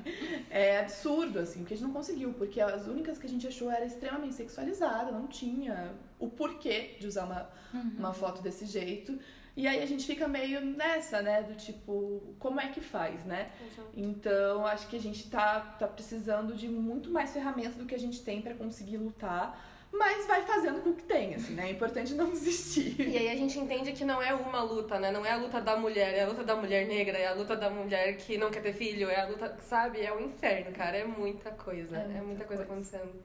É 0.50 0.80
absurdo, 0.80 1.40
assim, 1.40 1.60
porque 1.60 1.74
a 1.74 1.76
gente 1.76 1.86
não 1.86 1.92
conseguiu, 1.92 2.32
porque 2.34 2.60
as 2.60 2.86
únicas 2.86 3.18
que 3.18 3.26
a 3.26 3.28
gente 3.28 3.46
achou 3.46 3.70
era 3.70 3.84
extremamente 3.84 4.34
sexualizada, 4.34 5.10
não 5.10 5.26
tinha 5.26 5.94
o 6.18 6.28
porquê 6.28 6.96
de 6.98 7.06
usar 7.08 7.24
uma, 7.24 7.50
uma 7.98 8.12
foto 8.12 8.40
desse 8.40 8.66
jeito. 8.66 9.18
E 9.56 9.68
aí 9.68 9.80
a 9.82 9.86
gente 9.86 10.04
fica 10.04 10.26
meio 10.26 10.60
nessa, 10.60 11.22
né? 11.22 11.42
Do 11.42 11.54
tipo, 11.54 12.34
como 12.40 12.60
é 12.60 12.68
que 12.68 12.80
faz, 12.80 13.24
né? 13.24 13.50
Exato. 13.64 13.88
Então, 13.96 14.66
acho 14.66 14.88
que 14.88 14.96
a 14.96 15.00
gente 15.00 15.30
tá, 15.30 15.60
tá 15.78 15.86
precisando 15.86 16.54
de 16.54 16.68
muito 16.68 17.08
mais 17.10 17.32
ferramentas 17.32 17.76
do 17.76 17.86
que 17.86 17.94
a 17.94 17.98
gente 17.98 18.22
tem 18.24 18.42
pra 18.42 18.52
conseguir 18.54 18.96
lutar, 18.96 19.56
mas 19.92 20.26
vai 20.26 20.42
fazendo 20.42 20.82
com 20.82 20.90
o 20.90 20.94
que 20.96 21.04
tem, 21.04 21.36
assim, 21.36 21.54
né? 21.54 21.68
É 21.68 21.70
importante 21.70 22.14
não 22.14 22.30
desistir. 22.34 23.00
E 23.00 23.16
aí 23.16 23.28
a 23.28 23.36
gente 23.36 23.56
entende 23.56 23.92
que 23.92 24.04
não 24.04 24.20
é 24.20 24.34
uma 24.34 24.60
luta, 24.60 24.98
né? 24.98 25.12
Não 25.12 25.24
é 25.24 25.30
a 25.30 25.36
luta 25.36 25.60
da 25.60 25.76
mulher, 25.76 26.14
é 26.14 26.22
a 26.24 26.26
luta 26.26 26.42
da 26.42 26.56
mulher 26.56 26.88
negra, 26.88 27.16
é 27.16 27.28
a 27.28 27.32
luta 27.34 27.54
da 27.54 27.70
mulher 27.70 28.16
que 28.16 28.36
não 28.36 28.50
quer 28.50 28.60
ter 28.60 28.72
filho, 28.72 29.08
é 29.08 29.20
a 29.20 29.26
luta, 29.28 29.56
sabe? 29.60 30.00
É 30.00 30.12
o 30.12 30.20
inferno, 30.20 30.72
cara. 30.72 30.96
É 30.96 31.04
muita 31.04 31.52
coisa. 31.52 31.96
É 31.96 32.00
É 32.00 32.06
muita 32.06 32.22
muita, 32.24 32.44
coisa, 32.44 32.64
coisa. 32.64 32.72
acontecendo. 32.96 33.22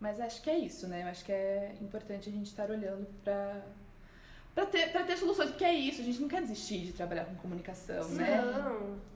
Mas 0.00 0.20
acho 0.20 0.42
que 0.42 0.50
é 0.50 0.58
isso, 0.58 0.88
né? 0.88 1.04
Eu 1.04 1.08
acho 1.08 1.24
que 1.24 1.30
é 1.30 1.76
importante 1.80 2.28
a 2.28 2.32
gente 2.32 2.46
estar 2.46 2.68
olhando 2.70 3.06
pra, 3.22 3.62
pra, 4.58 4.66
ter, 4.66 4.90
pra 4.90 5.04
ter 5.04 5.16
soluções, 5.16 5.50
porque 5.50 5.64
é 5.64 5.72
isso, 5.72 6.00
a 6.00 6.04
gente 6.04 6.20
não 6.20 6.28
quer 6.28 6.42
desistir 6.42 6.78
de 6.78 6.92
trabalhar 6.92 7.24
com 7.26 7.36
comunicação, 7.36 8.08
né? 8.10 8.42
Não. 8.42 9.08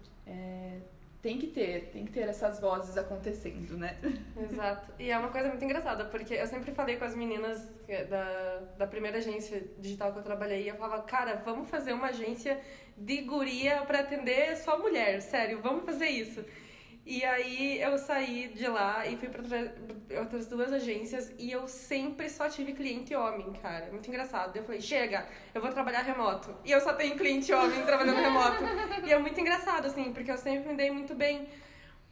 Tem 1.21 1.39
que 1.39 1.47
ter, 1.47 1.91
tem 1.93 2.05
que 2.05 2.11
ter 2.11 2.29
essas 2.29 2.59
vozes 2.59 2.97
acontecendo, 2.97 3.77
né? 3.77 3.97
Exato. 4.37 4.91
E 4.99 5.09
é 5.09 5.17
uma 5.17 5.29
coisa 5.29 5.49
muito 5.49 5.65
engraçada, 5.65 6.05
porque 6.07 6.35
eu 6.35 6.47
sempre 6.49 6.73
falei 6.73 6.97
com 6.97 7.05
as 7.05 7.15
meninas 7.15 7.65
da, 8.11 8.59
da 8.77 8.87
primeira 8.89 9.19
agência 9.19 9.63
digital 9.79 10.13
que 10.13 10.19
eu 10.19 10.23
trabalhei, 10.25 10.69
eu 10.69 10.75
falava, 10.75 11.01
cara, 11.05 11.41
vamos 11.45 11.69
fazer 11.71 11.93
uma 11.93 12.09
agência 12.09 12.61
de 12.99 13.23
guria 13.23 13.83
pra 13.83 14.01
atender 14.01 14.57
só 14.57 14.77
mulher, 14.77 15.23
sério, 15.23 15.61
vamos 15.63 15.85
fazer 15.85 16.09
isso. 16.09 16.45
E 17.05 17.25
aí 17.25 17.81
eu 17.83 17.99
saí 17.99 18.53
de 18.55 18.67
lá 18.69 19.05
e 19.07 19.17
fui 19.17 19.29
pra 19.29 19.43
outra- 19.43 19.75
outras 20.21 20.47
duas 20.47 20.73
agências 20.73 21.33
e 21.37 21.51
eu 21.51 21.67
sempre 21.67 22.29
só 22.31 22.49
tive 22.49 22.73
cliente 22.75 23.13
homem, 23.15 23.53
cara. 23.55 23.87
Muito 23.91 24.09
engraçado. 24.09 24.57
Eu 24.57 24.63
falei, 24.63 24.81
chega, 24.81 25.27
eu 25.53 25.61
vou 25.61 25.71
trabalhar 25.73 26.03
remoto. 26.03 26.55
E 26.65 26.71
eu 26.71 26.81
só 26.81 26.93
tenho 26.93 27.17
cliente 27.17 27.53
homem 27.53 27.83
trabalhando 27.85 28.21
remoto. 28.21 28.63
E 29.05 29.13
é 29.13 29.19
muito 29.19 29.41
engraçado, 29.41 29.87
assim, 29.87 30.13
porque 30.13 30.31
eu 30.31 30.39
sempre 30.39 30.69
me 30.69 30.77
dei 30.77 30.93
muito 30.93 31.13
bem. 31.15 31.49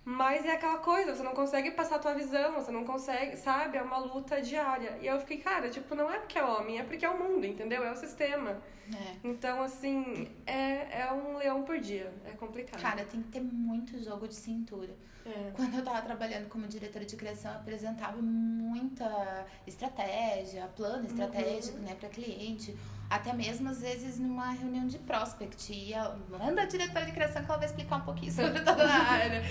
Mas 0.05 0.45
é 0.47 0.53
aquela 0.53 0.79
coisa, 0.79 1.15
você 1.15 1.23
não 1.23 1.35
consegue 1.35 1.71
passar 1.73 1.97
a 1.97 1.99
tua 1.99 2.15
visão, 2.15 2.55
você 2.55 2.73
não 2.73 2.85
consegue, 2.85 3.37
sabe? 3.37 3.77
É 3.77 3.83
uma 3.83 3.99
luta 3.99 4.41
diária. 4.41 4.99
E 5.01 5.07
eu 5.07 5.21
fiquei, 5.21 5.39
cara, 5.39 5.69
tipo, 5.69 5.95
não 5.95 6.11
é 6.11 6.19
porque 6.19 6.39
é 6.39 6.45
homem, 6.45 6.79
é 6.79 6.83
porque 6.83 7.05
é 7.05 7.11
o 7.11 7.19
mundo, 7.19 7.45
entendeu? 7.45 7.85
É 7.85 7.93
o 7.93 7.97
sistema. 7.97 8.61
É. 8.93 9.17
Então, 9.23 9.63
assim, 9.63 10.29
é, 10.47 11.03
é 11.03 11.13
um 11.13 11.37
leão 11.37 11.63
por 11.63 11.79
dia. 11.79 12.13
É 12.25 12.31
complicado. 12.31 12.81
Cara, 12.81 13.05
tem 13.05 13.23
que 13.23 13.29
ter 13.29 13.41
muito 13.41 14.03
jogo 14.03 14.27
de 14.27 14.35
cintura. 14.35 14.95
É. 15.25 15.51
Quando 15.55 15.77
eu 15.77 15.85
tava 15.85 16.01
trabalhando 16.03 16.49
como 16.49 16.67
diretora 16.67 17.05
de 17.05 17.15
criação, 17.15 17.53
eu 17.53 17.59
apresentava 17.59 18.21
muita 18.21 19.47
estratégia, 19.67 20.67
plano 20.75 21.07
estratégico, 21.07 21.79
né, 21.79 21.95
pra 21.95 22.09
cliente. 22.09 22.77
Até 23.11 23.33
mesmo, 23.33 23.69
às 23.69 23.81
vezes, 23.81 24.21
numa 24.21 24.53
reunião 24.53 24.87
de 24.87 24.97
prospect. 24.99 25.73
E 25.73 25.93
ela, 25.93 26.17
manda 26.31 26.63
a 26.63 26.65
diretora 26.65 27.05
de 27.05 27.11
criação 27.11 27.43
que 27.43 27.51
ela 27.51 27.59
vai 27.59 27.67
explicar 27.67 27.97
um 27.97 28.01
pouquinho 28.03 28.31
sobre 28.33 28.61
toda 28.63 28.85
a 28.87 29.03
área. 29.11 29.43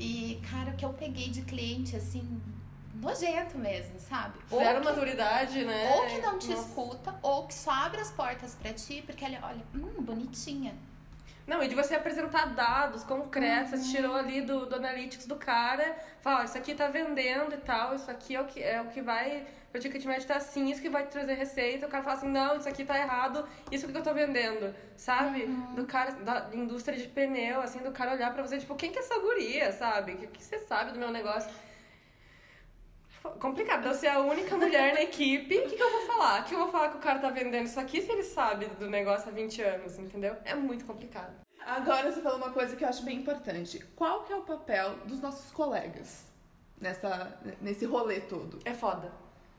E, 0.00 0.40
cara, 0.50 0.70
o 0.70 0.74
que 0.74 0.84
eu 0.86 0.92
peguei 0.94 1.28
de 1.28 1.42
cliente, 1.42 1.94
assim, 1.94 2.40
nojento 2.94 3.58
mesmo, 3.58 4.00
sabe? 4.00 4.38
Zero 4.48 4.80
que- 4.80 4.86
maturidade, 4.86 5.64
né? 5.66 5.92
Ou 5.94 6.06
que 6.06 6.18
não 6.22 6.38
te 6.38 6.48
Nossa. 6.48 6.62
escuta, 6.66 7.14
ou 7.22 7.46
que 7.46 7.52
só 7.52 7.70
abre 7.72 8.00
as 8.00 8.10
portas 8.10 8.54
pra 8.54 8.72
ti, 8.72 9.02
porque 9.04 9.22
ele 9.22 9.38
olha, 9.42 9.62
hum, 9.74 10.02
bonitinha. 10.02 10.74
Não, 11.46 11.62
e 11.62 11.68
de 11.68 11.74
você 11.74 11.94
apresentar 11.94 12.46
dados 12.54 13.04
concretos, 13.04 13.70
você 13.70 13.90
tirou 13.90 14.16
ali 14.16 14.40
do, 14.40 14.64
do 14.64 14.76
analytics 14.76 15.26
do 15.26 15.36
cara, 15.36 15.94
fala, 16.22 16.40
ó, 16.40 16.44
isso 16.44 16.56
aqui 16.56 16.74
tá 16.74 16.88
vendendo 16.88 17.54
e 17.54 17.58
tal, 17.58 17.94
isso 17.94 18.10
aqui 18.10 18.34
é 18.34 18.40
o 18.40 18.46
que, 18.46 18.62
é 18.62 18.80
o 18.80 18.86
que 18.86 19.02
vai, 19.02 19.44
o 19.74 19.78
ticket 19.78 20.02
médio 20.06 20.26
tá 20.26 20.36
assim, 20.36 20.70
isso 20.70 20.80
que 20.80 20.88
vai 20.88 21.04
te 21.04 21.10
trazer 21.10 21.34
receita, 21.34 21.86
o 21.86 21.88
cara 21.90 22.02
fala 22.02 22.16
assim, 22.16 22.28
não, 22.28 22.56
isso 22.56 22.68
aqui 22.68 22.82
tá 22.82 22.98
errado, 22.98 23.46
isso 23.70 23.86
que 23.86 23.94
eu 23.94 24.02
tô 24.02 24.14
vendendo, 24.14 24.74
sabe? 24.96 25.46
Do 25.74 25.84
cara, 25.84 26.12
da 26.12 26.48
indústria 26.54 26.96
de 26.96 27.08
pneu, 27.08 27.60
assim, 27.60 27.80
do 27.80 27.92
cara 27.92 28.12
olhar 28.12 28.32
pra 28.32 28.42
você, 28.42 28.56
tipo, 28.56 28.74
quem 28.74 28.90
que 28.90 28.98
é 28.98 29.02
essa 29.02 29.18
guria, 29.18 29.70
sabe? 29.72 30.12
O 30.12 30.16
que, 30.16 30.26
que 30.28 30.42
você 30.42 30.58
sabe 30.60 30.92
do 30.92 30.98
meu 30.98 31.10
negócio? 31.10 31.50
Complicado, 33.40 33.86
eu 33.86 33.94
ser 33.94 34.08
a 34.08 34.20
única 34.20 34.54
mulher 34.54 34.92
na 34.92 35.02
equipe, 35.02 35.58
o 35.58 35.62
que, 35.62 35.76
que 35.76 35.82
eu 35.82 35.90
vou 35.90 36.02
falar? 36.02 36.42
O 36.42 36.44
que 36.44 36.54
eu 36.54 36.58
vou 36.58 36.68
falar 36.68 36.90
que 36.90 36.98
o 36.98 37.00
cara 37.00 37.18
tá 37.18 37.30
vendendo 37.30 37.64
isso 37.64 37.80
aqui 37.80 38.02
se 38.02 38.12
ele 38.12 38.22
sabe 38.22 38.66
do 38.66 38.88
negócio 38.90 39.28
há 39.28 39.32
20 39.32 39.62
anos, 39.62 39.98
entendeu? 39.98 40.36
É 40.44 40.54
muito 40.54 40.84
complicado. 40.84 41.34
Agora 41.64 42.12
você 42.12 42.20
falou 42.20 42.36
uma 42.36 42.50
coisa 42.50 42.76
que 42.76 42.84
eu 42.84 42.88
acho 42.88 43.02
bem 43.02 43.16
importante. 43.16 43.82
Qual 43.96 44.24
que 44.24 44.32
é 44.32 44.36
o 44.36 44.42
papel 44.42 44.96
dos 45.06 45.20
nossos 45.20 45.50
colegas 45.50 46.26
nessa, 46.78 47.38
nesse 47.62 47.86
rolê 47.86 48.20
todo? 48.20 48.58
É 48.64 48.74
foda. 48.74 49.10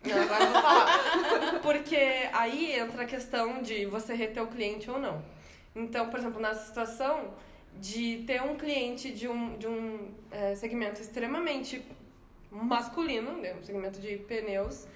Não, 0.04 0.22
agora 0.22 0.44
eu 0.44 0.52
vou 0.52 0.62
falar. 0.62 1.60
Porque 1.64 2.30
aí 2.34 2.74
entra 2.74 3.02
a 3.02 3.06
questão 3.06 3.64
de 3.64 3.88
você 3.88 4.14
reter 4.14 4.44
o 4.44 4.48
cliente 4.48 4.92
ou 4.92 5.00
não. 5.00 5.24
Então, 5.76 6.12
por 6.12 6.20
exemplo, 6.20 6.40
nessa 6.40 6.68
situação 6.68 7.34
de 7.80 8.24
ter 8.28 8.44
um 8.44 8.56
cliente 8.56 9.12
de 9.12 9.28
um, 9.28 9.58
de 9.58 9.68
um 9.68 10.14
é, 10.30 10.54
segmento 10.56 11.02
extremamente 11.02 11.84
masculino, 12.64 13.34
né, 13.42 13.54
um 13.54 13.64
segmento 13.64 14.00
de 14.00 14.18
pneus, 14.18 14.88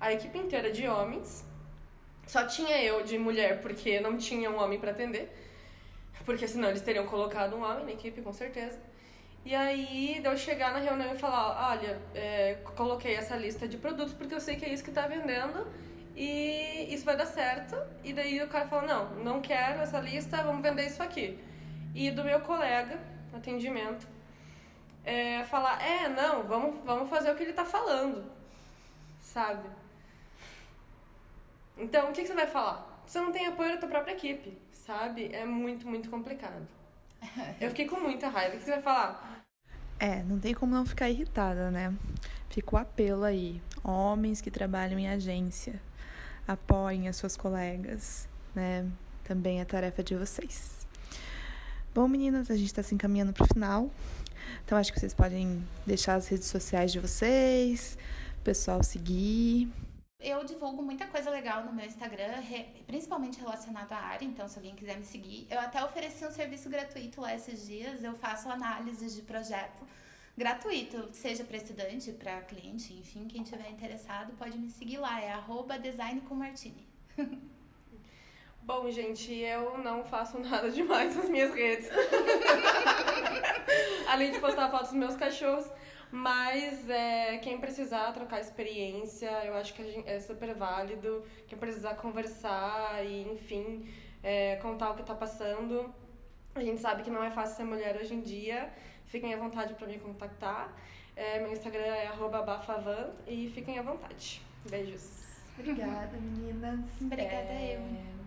a 0.00 0.12
equipe 0.12 0.38
inteira 0.38 0.70
de 0.70 0.86
homens, 0.86 1.44
só 2.26 2.44
tinha 2.46 2.82
eu 2.82 3.02
de 3.02 3.18
mulher 3.18 3.60
porque 3.62 4.00
não 4.00 4.16
tinha 4.16 4.50
um 4.50 4.58
homem 4.62 4.78
para 4.78 4.90
atender, 4.90 5.32
porque 6.24 6.46
senão 6.46 6.68
eles 6.68 6.82
teriam 6.82 7.06
colocado 7.06 7.56
um 7.56 7.62
homem 7.62 7.84
na 7.86 7.92
equipe, 7.92 8.20
com 8.20 8.32
certeza. 8.32 8.78
E 9.44 9.54
aí, 9.54 10.18
de 10.20 10.28
eu 10.28 10.36
chegar 10.36 10.72
na 10.74 10.78
reunião 10.78 11.14
e 11.14 11.16
falar, 11.16 11.70
olha, 11.70 11.98
é, 12.14 12.58
coloquei 12.76 13.14
essa 13.14 13.34
lista 13.34 13.66
de 13.66 13.78
produtos 13.78 14.12
porque 14.12 14.34
eu 14.34 14.40
sei 14.40 14.56
que 14.56 14.64
é 14.64 14.68
isso 14.68 14.84
que 14.84 14.90
tá 14.90 15.06
vendendo 15.06 15.66
e 16.14 16.92
isso 16.92 17.04
vai 17.04 17.16
dar 17.16 17.26
certo. 17.26 17.76
E 18.04 18.12
daí 18.12 18.42
o 18.42 18.48
cara 18.48 18.66
fala, 18.66 18.82
não, 18.86 19.24
não 19.24 19.40
quero 19.40 19.80
essa 19.80 20.00
lista, 20.00 20.42
vamos 20.42 20.62
vender 20.62 20.86
isso 20.86 21.02
aqui. 21.02 21.38
E 21.94 22.10
do 22.10 22.22
meu 22.24 22.40
colega, 22.40 22.98
atendimento, 23.32 24.06
é, 25.04 25.44
falar, 25.44 25.82
é, 25.82 26.08
não, 26.08 26.42
vamos, 26.42 26.84
vamos 26.84 27.08
fazer 27.08 27.30
o 27.30 27.34
que 27.34 27.42
ele 27.42 27.52
tá 27.52 27.64
falando, 27.64 28.24
sabe? 29.20 29.68
Então, 31.76 32.10
o 32.10 32.12
que, 32.12 32.22
que 32.22 32.28
você 32.28 32.34
vai 32.34 32.46
falar? 32.46 33.02
Você 33.06 33.20
não 33.20 33.32
tem 33.32 33.46
apoio 33.46 33.72
da 33.72 33.78
tua 33.78 33.88
própria 33.88 34.12
equipe, 34.12 34.58
sabe? 34.72 35.32
É 35.32 35.44
muito, 35.44 35.86
muito 35.86 36.10
complicado. 36.10 36.66
Eu 37.60 37.70
fiquei 37.70 37.86
com 37.86 38.00
muita 38.00 38.28
raiva. 38.28 38.56
O 38.56 38.58
que 38.58 38.64
você 38.64 38.72
vai 38.72 38.82
falar? 38.82 39.44
É, 39.98 40.22
não 40.24 40.38
tem 40.38 40.54
como 40.54 40.74
não 40.74 40.84
ficar 40.84 41.08
irritada, 41.08 41.70
né? 41.70 41.94
Fica 42.50 42.76
o 42.76 42.78
apelo 42.78 43.24
aí. 43.24 43.62
Homens 43.82 44.40
que 44.40 44.50
trabalham 44.50 44.98
em 44.98 45.08
agência, 45.08 45.80
apoiem 46.46 47.08
as 47.08 47.16
suas 47.16 47.36
colegas, 47.36 48.28
né? 48.54 48.86
Também 49.24 49.60
é 49.60 49.64
tarefa 49.64 50.02
de 50.02 50.14
vocês. 50.16 50.86
Bom, 51.94 52.06
meninas, 52.06 52.50
a 52.50 52.56
gente 52.56 52.66
está 52.66 52.82
se 52.82 52.94
encaminhando 52.94 53.32
para 53.32 53.44
o 53.44 53.46
final. 53.46 53.90
Então, 54.64 54.76
acho 54.78 54.92
que 54.92 55.00
vocês 55.00 55.14
podem 55.14 55.66
deixar 55.86 56.14
as 56.14 56.28
redes 56.28 56.46
sociais 56.46 56.92
de 56.92 57.00
vocês, 57.00 57.96
o 58.40 58.42
pessoal 58.42 58.82
seguir. 58.82 59.68
Eu 60.20 60.44
divulgo 60.44 60.82
muita 60.82 61.06
coisa 61.06 61.30
legal 61.30 61.64
no 61.64 61.72
meu 61.72 61.86
Instagram, 61.86 62.42
principalmente 62.86 63.38
relacionado 63.38 63.92
à 63.92 63.98
área, 63.98 64.24
então 64.24 64.48
se 64.48 64.58
alguém 64.58 64.74
quiser 64.74 64.98
me 64.98 65.04
seguir. 65.04 65.46
Eu 65.48 65.60
até 65.60 65.82
ofereci 65.84 66.26
um 66.26 66.30
serviço 66.32 66.68
gratuito 66.68 67.20
lá 67.20 67.34
esses 67.34 67.64
dias, 67.64 68.02
eu 68.02 68.14
faço 68.14 68.50
análises 68.50 69.14
de 69.14 69.22
projeto 69.22 69.86
gratuito, 70.36 71.08
seja 71.12 71.44
para 71.44 71.56
estudante, 71.56 72.12
para 72.12 72.40
cliente, 72.42 72.94
enfim, 72.94 73.26
quem 73.28 73.42
tiver 73.42 73.70
interessado 73.70 74.32
pode 74.36 74.58
me 74.58 74.70
seguir 74.70 74.98
lá, 74.98 75.20
é 75.20 75.32
arroba. 75.32 75.78
Bom, 78.68 78.90
gente, 78.90 79.32
eu 79.32 79.78
não 79.78 80.04
faço 80.04 80.38
nada 80.44 80.70
demais 80.70 81.16
nas 81.16 81.26
minhas 81.30 81.54
redes. 81.54 81.88
Além 84.06 84.30
de 84.30 84.38
postar 84.40 84.70
fotos 84.70 84.90
dos 84.90 84.98
meus 84.98 85.16
cachorros. 85.16 85.66
Mas 86.12 86.86
é, 86.90 87.38
quem 87.38 87.58
precisar 87.58 88.12
trocar 88.12 88.40
experiência, 88.40 89.30
eu 89.46 89.54
acho 89.54 89.72
que 89.72 90.04
é 90.04 90.20
super 90.20 90.54
válido. 90.54 91.24
Quem 91.46 91.58
precisar 91.58 91.94
conversar 91.94 93.02
e, 93.06 93.32
enfim, 93.32 93.88
é, 94.22 94.56
contar 94.56 94.90
o 94.90 94.94
que 94.96 95.00
está 95.00 95.14
passando. 95.14 95.90
A 96.54 96.60
gente 96.60 96.82
sabe 96.82 97.02
que 97.02 97.10
não 97.10 97.24
é 97.24 97.30
fácil 97.30 97.56
ser 97.56 97.64
mulher 97.64 97.96
hoje 97.96 98.12
em 98.12 98.20
dia. 98.20 98.70
Fiquem 99.06 99.32
à 99.32 99.38
vontade 99.38 99.72
para 99.72 99.86
me 99.86 99.98
contactar. 99.98 100.76
É, 101.16 101.40
meu 101.40 101.52
Instagram 101.52 101.86
é 101.86 102.10
bafavan 102.44 103.14
e 103.26 103.48
fiquem 103.48 103.78
à 103.78 103.82
vontade. 103.82 104.42
Beijos. 104.68 105.26
Obrigada, 105.58 106.18
meninas. 106.18 106.84
Obrigada 107.00 107.48
é... 107.48 107.76
eu. 107.76 108.17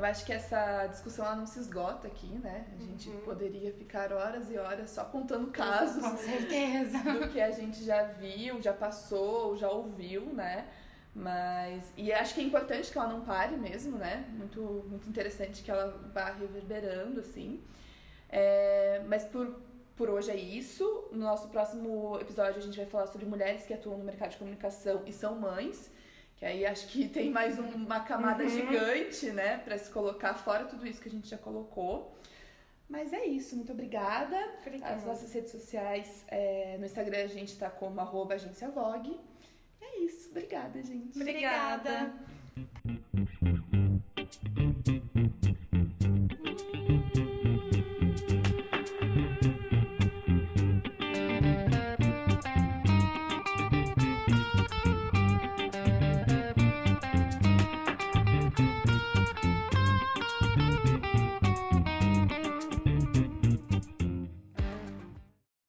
Eu 0.00 0.06
acho 0.06 0.24
que 0.24 0.32
essa 0.32 0.86
discussão 0.86 1.26
ela 1.26 1.36
não 1.36 1.44
se 1.44 1.58
esgota 1.58 2.08
aqui, 2.08 2.26
né? 2.26 2.64
A 2.74 2.82
gente 2.82 3.10
uhum. 3.10 3.20
poderia 3.20 3.70
ficar 3.70 4.10
horas 4.14 4.50
e 4.50 4.56
horas 4.56 4.88
só 4.88 5.04
contando 5.04 5.50
casos. 5.50 6.02
Com 6.02 6.16
certeza. 6.24 6.98
Do 7.00 7.28
que 7.28 7.38
a 7.38 7.50
gente 7.50 7.84
já 7.84 8.04
viu, 8.04 8.62
já 8.62 8.72
passou, 8.72 9.54
já 9.58 9.68
ouviu, 9.68 10.24
né? 10.32 10.66
Mas. 11.14 11.92
E 11.98 12.10
acho 12.14 12.32
que 12.32 12.40
é 12.40 12.44
importante 12.44 12.90
que 12.90 12.96
ela 12.96 13.08
não 13.08 13.20
pare 13.20 13.58
mesmo, 13.58 13.98
né? 13.98 14.24
Muito, 14.30 14.86
muito 14.88 15.06
interessante 15.06 15.62
que 15.62 15.70
ela 15.70 15.94
vá 16.14 16.30
reverberando, 16.30 17.20
assim. 17.20 17.62
É, 18.30 19.02
mas 19.06 19.24
por, 19.24 19.60
por 19.96 20.08
hoje 20.08 20.30
é 20.30 20.36
isso. 20.36 21.10
No 21.12 21.24
nosso 21.24 21.48
próximo 21.48 22.18
episódio 22.18 22.56
a 22.56 22.62
gente 22.62 22.78
vai 22.78 22.86
falar 22.86 23.06
sobre 23.08 23.26
mulheres 23.26 23.66
que 23.66 23.74
atuam 23.74 23.98
no 23.98 24.04
mercado 24.04 24.30
de 24.30 24.38
comunicação 24.38 25.02
e 25.04 25.12
são 25.12 25.38
mães. 25.38 25.90
Que 26.40 26.46
aí 26.46 26.64
acho 26.64 26.86
que 26.86 27.06
tem 27.06 27.30
mais 27.30 27.58
uma 27.58 28.00
camada 28.00 28.42
uhum. 28.42 28.48
gigante, 28.48 29.30
né, 29.30 29.58
para 29.58 29.76
se 29.76 29.90
colocar 29.90 30.32
fora 30.32 30.64
tudo 30.64 30.86
isso 30.86 30.98
que 30.98 31.08
a 31.08 31.12
gente 31.12 31.28
já 31.28 31.36
colocou. 31.36 32.16
Mas 32.88 33.12
é 33.12 33.26
isso, 33.26 33.54
muito 33.54 33.72
obrigada. 33.72 34.36
obrigada. 34.62 34.94
As 34.94 35.04
nossas 35.04 35.30
redes 35.34 35.52
sociais, 35.52 36.24
é, 36.28 36.78
no 36.78 36.86
Instagram 36.86 37.24
a 37.24 37.26
gente 37.26 37.58
tá 37.58 37.68
como 37.68 38.00
arroba 38.00 38.34
agência 38.34 38.70
Vogue. 38.70 39.20
É 39.82 39.98
isso, 39.98 40.30
obrigada, 40.30 40.82
gente. 40.82 41.14
obrigada. 41.14 42.14
obrigada. 42.56 43.49